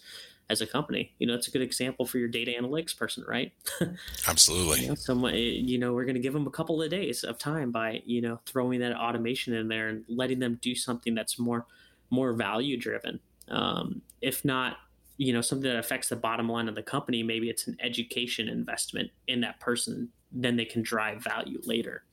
[0.49, 1.13] as a company?
[1.17, 3.53] You know it's a good example for your data analytics person right?
[4.27, 4.81] Absolutely.
[4.81, 7.37] You know, someone you know we're going to give them a couple of days of
[7.37, 11.39] time by you know throwing that automation in there and letting them do something that's
[11.39, 11.65] more
[12.09, 13.21] more value driven.
[13.47, 14.75] Um, if not
[15.15, 18.49] you know something that affects the bottom line of the company maybe it's an education
[18.49, 22.03] investment in that person then they can drive value later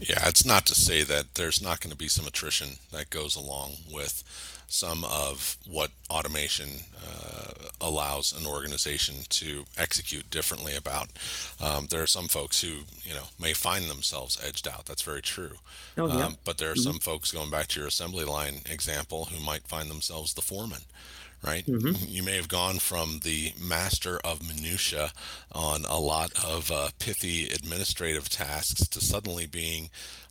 [0.00, 3.36] yeah, it's not to say that there's not going to be some attrition that goes
[3.36, 4.22] along with
[4.68, 6.68] some of what automation
[7.02, 11.08] uh, allows an organization to execute differently about.
[11.60, 14.84] Um, there are some folks who, you know, may find themselves edged out.
[14.84, 15.52] That's very true.
[15.96, 16.26] Oh, yeah.
[16.26, 16.82] um, but there are mm-hmm.
[16.82, 20.82] some folks going back to your assembly line example who might find themselves the foreman
[21.42, 21.64] right?
[21.66, 22.04] Mm-hmm.
[22.06, 25.12] You may have gone from the master of minutia
[25.52, 29.90] on a lot of uh, pithy administrative tasks to suddenly being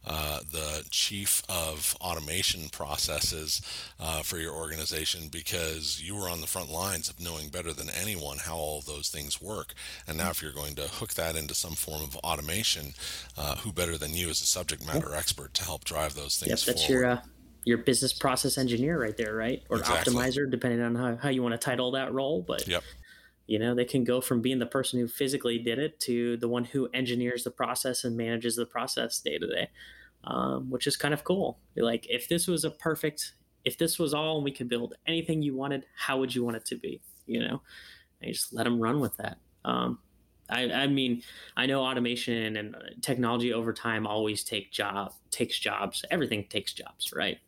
[0.10, 3.62] uh, the chief of automation processes
[4.00, 7.90] uh, for your organization because you were on the front lines of knowing better than
[7.90, 9.74] anyone how all those things work.
[10.08, 12.94] And now, if you're going to hook that into some form of automation,
[13.38, 16.66] uh, who better than you as a subject matter expert to help drive those things
[16.66, 17.02] yep, that's forward?
[17.02, 17.20] Your, uh,
[17.68, 19.62] your business process engineer right there, right?
[19.70, 20.14] Or exactly.
[20.14, 22.42] optimizer, depending on how, how you want to title that role.
[22.42, 22.82] But yep.
[23.46, 26.48] you know, they can go from being the person who physically did it to the
[26.48, 29.70] one who engineers the process and manages the process day to day,
[30.24, 31.60] um, which is kind of cool.
[31.76, 33.34] Like if this was a perfect,
[33.66, 36.56] if this was all and we could build anything you wanted, how would you want
[36.56, 37.02] it to be?
[37.26, 37.62] You know,
[38.22, 39.40] and you just let them run with that.
[39.66, 40.00] Um,
[40.50, 41.24] I, I mean,
[41.56, 46.06] I know automation and technology over time always take job takes jobs.
[46.10, 47.40] Everything takes jobs, right?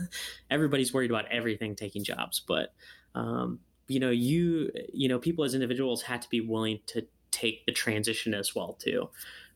[0.50, 2.74] Everybody's worried about everything taking jobs, but
[3.14, 7.64] um, you know, you you know, people as individuals had to be willing to take
[7.66, 9.08] the transition as well too.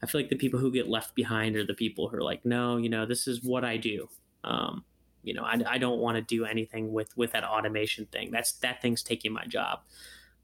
[0.02, 2.44] I feel like the people who get left behind are the people who are like,
[2.44, 4.08] no, you know, this is what I do.
[4.44, 4.84] Um,
[5.22, 8.30] you know, I, I don't want to do anything with with that automation thing.
[8.30, 9.80] That's that thing's taking my job.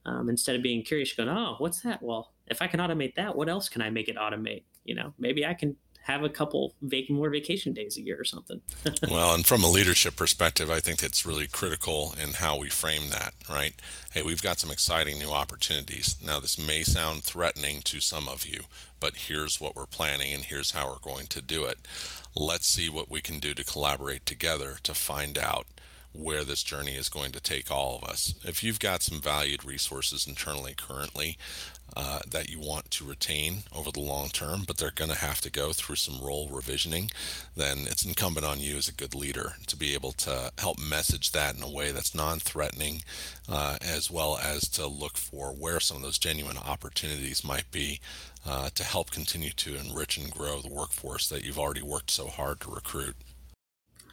[0.07, 2.03] Um, instead of being curious, going, oh, what's that?
[2.03, 4.63] Well, if I can automate that, what else can I make it automate?
[4.85, 5.77] You know, maybe I can
[6.09, 8.63] have a couple vac- more vacation days a year or something.
[9.11, 13.11] well, and from a leadership perspective, I think it's really critical in how we frame
[13.11, 13.75] that, right?
[14.13, 16.17] Hey, we've got some exciting new opportunities.
[16.25, 18.63] Now, this may sound threatening to some of you,
[19.01, 21.79] but here's what we're planning and here's how we're going to do it.
[22.35, 25.67] Let's see what we can do to collaborate together to find out
[26.19, 28.35] where this journey is going to take all of us.
[28.45, 31.39] If you've got some valued resources internally currently
[31.97, 35.41] uh, that you want to retain over the long term, but they're going to have
[35.43, 37.13] to go through some role revisioning,
[37.57, 41.33] then it's incumbent on you as a good leader to be able to help message
[41.33, 43.03] that in a way that's non threatening,
[43.49, 48.01] uh, as well as to look for where some of those genuine opportunities might be
[48.47, 52.27] uh, to help continue to enrich and grow the workforce that you've already worked so
[52.27, 53.15] hard to recruit.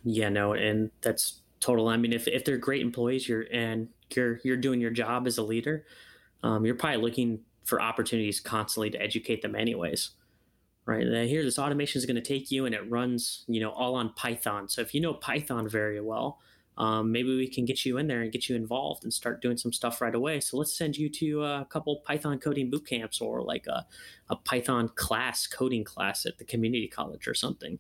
[0.03, 1.87] Yeah, no, and that's total.
[1.87, 5.37] I mean, if, if they're great employees, you're and you're you're doing your job as
[5.37, 5.85] a leader,
[6.43, 10.11] um, you're probably looking for opportunities constantly to educate them, anyways.
[10.85, 13.71] Right And here, this automation is going to take you, and it runs, you know,
[13.71, 14.69] all on Python.
[14.69, 16.39] So if you know Python very well,
[16.77, 19.57] um, maybe we can get you in there and get you involved and start doing
[19.57, 20.39] some stuff right away.
[20.41, 23.87] So let's send you to a couple Python coding boot camps or like a,
[24.29, 27.79] a Python class, coding class at the community college or something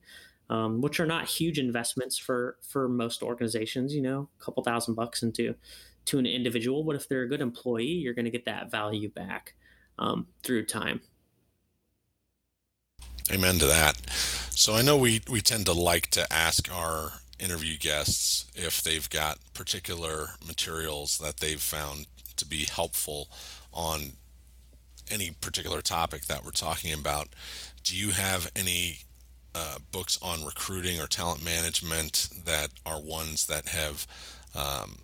[0.49, 3.93] um, which are not huge investments for for most organizations.
[3.93, 5.55] You know, a couple thousand bucks into
[6.05, 9.09] to an individual, but if they're a good employee, you're going to get that value
[9.09, 9.55] back
[9.97, 11.01] um, through time.
[13.31, 14.09] Amen to that.
[14.09, 19.09] So I know we we tend to like to ask our interview guests if they've
[19.09, 23.29] got particular materials that they've found to be helpful
[23.73, 24.13] on
[25.09, 27.29] any particular topic that we're talking about.
[27.83, 28.99] Do you have any
[29.55, 34.05] uh, books on recruiting or talent management that are ones that have
[34.53, 34.97] um,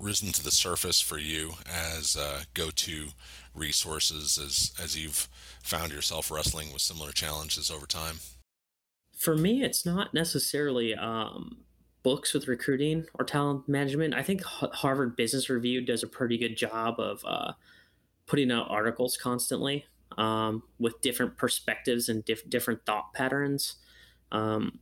[0.00, 3.08] risen to the surface for you as uh, go-to
[3.54, 5.28] resources as as you've
[5.62, 8.16] found yourself wrestling with similar challenges over time?
[9.14, 11.58] For me, it's not necessarily um,
[12.02, 14.14] books with recruiting or talent management.
[14.14, 17.52] I think Harvard Business Review does a pretty good job of uh,
[18.26, 19.84] putting out articles constantly
[20.18, 23.76] um, with different perspectives and diff- different thought patterns
[24.30, 24.78] um,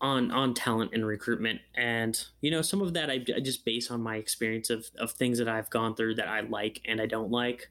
[0.00, 1.60] on on talent and recruitment.
[1.74, 5.12] And you know, some of that I, I, just base on my experience of of
[5.12, 7.68] things that I've gone through that I like and I don't like.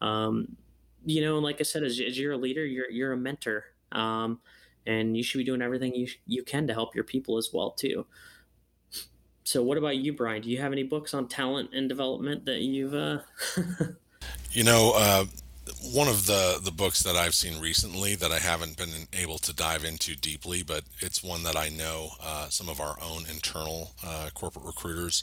[0.00, 0.56] Um,
[1.04, 4.40] you know, like I said, as, as, you're a leader, you're you're a mentor, um,
[4.86, 7.70] and you should be doing everything you you can to help your people as well
[7.70, 8.06] too.
[9.44, 10.42] So, what about you, Brian?
[10.42, 12.94] Do you have any books on talent and development that you've?
[12.94, 13.18] Uh...
[14.50, 15.24] you know, uh,
[15.82, 19.52] one of the the books that I've seen recently that I haven't been able to
[19.52, 23.92] dive into deeply, but it's one that I know uh, some of our own internal
[24.04, 25.22] uh, corporate recruiters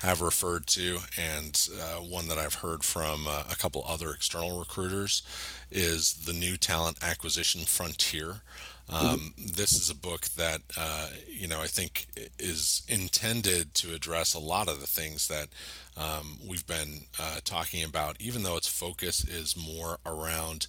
[0.00, 4.58] have referred to, and uh, one that I've heard from uh, a couple other external
[4.58, 5.22] recruiters
[5.70, 8.42] is the new talent acquisition frontier.
[8.88, 12.06] Um, this is a book that uh, you know I think
[12.38, 15.48] is intended to address a lot of the things that
[15.96, 20.66] um, we've been uh, talking about, even though its focus is more around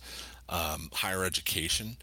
[0.47, 1.97] um, higher education.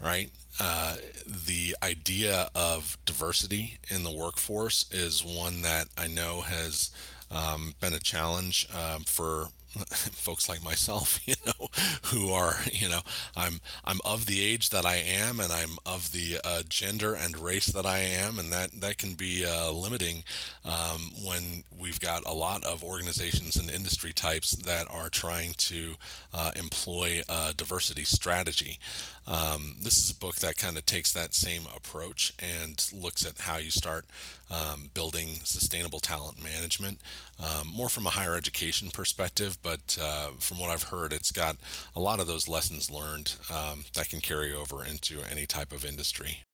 [0.00, 0.30] Right,
[0.60, 0.96] uh,
[1.26, 6.90] the idea of diversity in the workforce is one that I know has
[7.30, 11.68] um, been a challenge um, for folks like myself, you know,
[12.04, 13.00] who are, you know,
[13.36, 17.38] I'm I'm of the age that I am, and I'm of the uh, gender and
[17.38, 20.24] race that I am, and that that can be uh, limiting
[20.64, 25.94] um, when we've got a lot of organizations and industry types that are trying to
[26.32, 28.78] uh, employ a diversity strategy.
[29.26, 33.38] Um, this is a book that kind of takes that same approach and looks at
[33.38, 34.06] how you start
[34.50, 37.00] um, building sustainable talent management,
[37.38, 39.58] um, more from a higher education perspective.
[39.62, 41.56] But uh, from what I've heard, it's got
[41.94, 45.84] a lot of those lessons learned um, that can carry over into any type of
[45.84, 46.44] industry.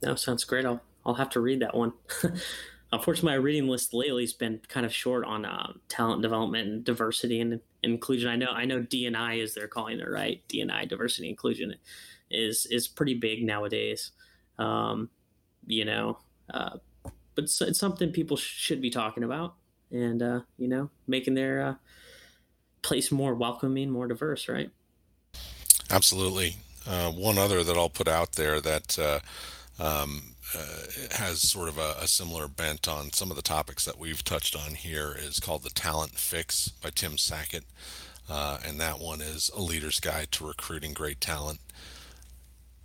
[0.00, 0.66] That sounds great.
[0.66, 1.92] I'll I'll have to read that one.
[2.92, 6.84] Unfortunately, my reading list lately has been kind of short on uh, talent development and
[6.84, 8.28] diversity and inclusion.
[8.28, 10.42] I know I know DNI is they're calling it right.
[10.48, 11.74] DNI diversity inclusion
[12.32, 14.12] is is pretty big nowadays.
[14.58, 15.10] Um,
[15.66, 16.18] you know,
[16.52, 16.76] uh,
[17.34, 19.54] but it's, it's, something people sh- should be talking about,
[19.90, 21.74] and uh, you know, making their uh,
[22.82, 24.70] place more welcoming, more diverse, right?
[25.90, 26.56] Absolutely.
[26.86, 29.20] Uh, one other that I'll put out there that uh,
[29.82, 33.98] um, uh, has sort of a, a, similar bent on some of the topics that
[33.98, 37.64] we've touched on here is called the Talent Fix by Tim Sackett.
[38.28, 41.60] uh, and that one is A Leader's Guide to Recruiting Great Talent.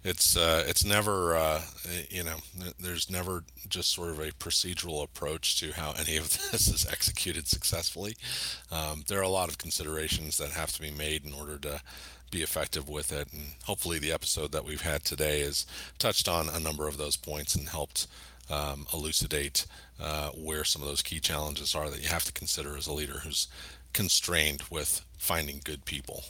[0.08, 1.62] It's uh, it's never uh,
[2.10, 2.38] you know
[2.80, 7.46] there's never just sort of a procedural approach to how any of this is executed
[7.46, 8.16] successfully.
[8.72, 11.82] Um, there are a lot of considerations that have to be made in order to
[12.32, 13.34] be effective with it.
[13.34, 15.66] And hopefully, the episode that we've had today has
[16.00, 18.08] touched on a number of those points and helped
[18.50, 19.66] um, elucidate
[20.00, 22.94] uh, where some of those key challenges are that you have to consider as a
[22.94, 23.50] leader who's
[23.92, 26.24] constrained with finding good people.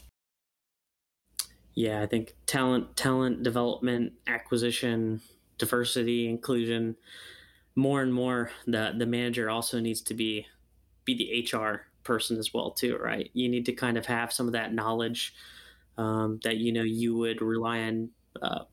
[1.77, 5.21] Yeah, I think talent, talent development, acquisition,
[5.59, 6.95] diversity, inclusion.
[7.75, 10.47] More and more, the the manager also needs to be
[11.05, 13.29] be the HR person as well too, right?
[13.33, 15.35] You need to kind of have some of that knowledge
[15.97, 18.11] um, that you know you would rely on
[18.41, 18.65] uh,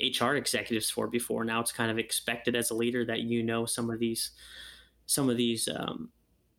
[0.00, 1.44] HR executives for before.
[1.44, 4.32] Now it's kind of expected as a leader that you know some of these
[5.06, 6.10] some of these um,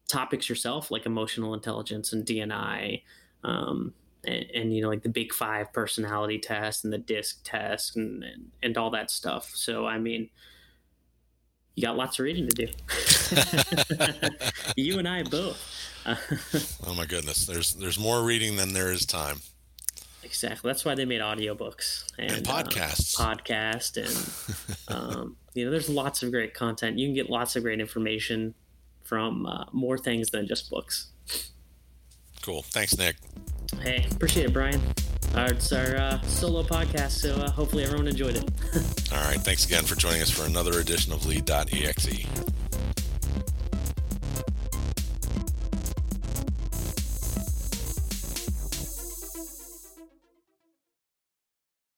[0.07, 3.03] topics yourself, like emotional intelligence and DNI,
[3.43, 3.93] um,
[4.29, 8.23] and, and, you know like the Big Five personality test and the DISC test and,
[8.23, 9.51] and and all that stuff.
[9.53, 10.29] So I mean.
[11.75, 12.67] You got lots of reading to do.
[14.75, 15.57] you and I both.
[16.85, 19.37] oh my goodness, there's there's more reading than there is time.
[20.23, 20.69] Exactly.
[20.69, 23.19] That's why they made audiobooks and, and podcasts.
[23.19, 26.99] Uh, podcast and um, you know, there's lots of great content.
[26.99, 28.53] You can get lots of great information
[29.03, 31.07] from uh, more things than just books.
[32.41, 32.61] Cool.
[32.61, 33.15] Thanks, Nick.
[33.81, 34.81] Hey, appreciate it, Brian.
[35.35, 38.43] Uh, it's our uh, solo podcast, so uh, hopefully everyone enjoyed it.
[39.13, 39.39] All right.
[39.39, 42.25] Thanks again for joining us for another edition of Lead.exe.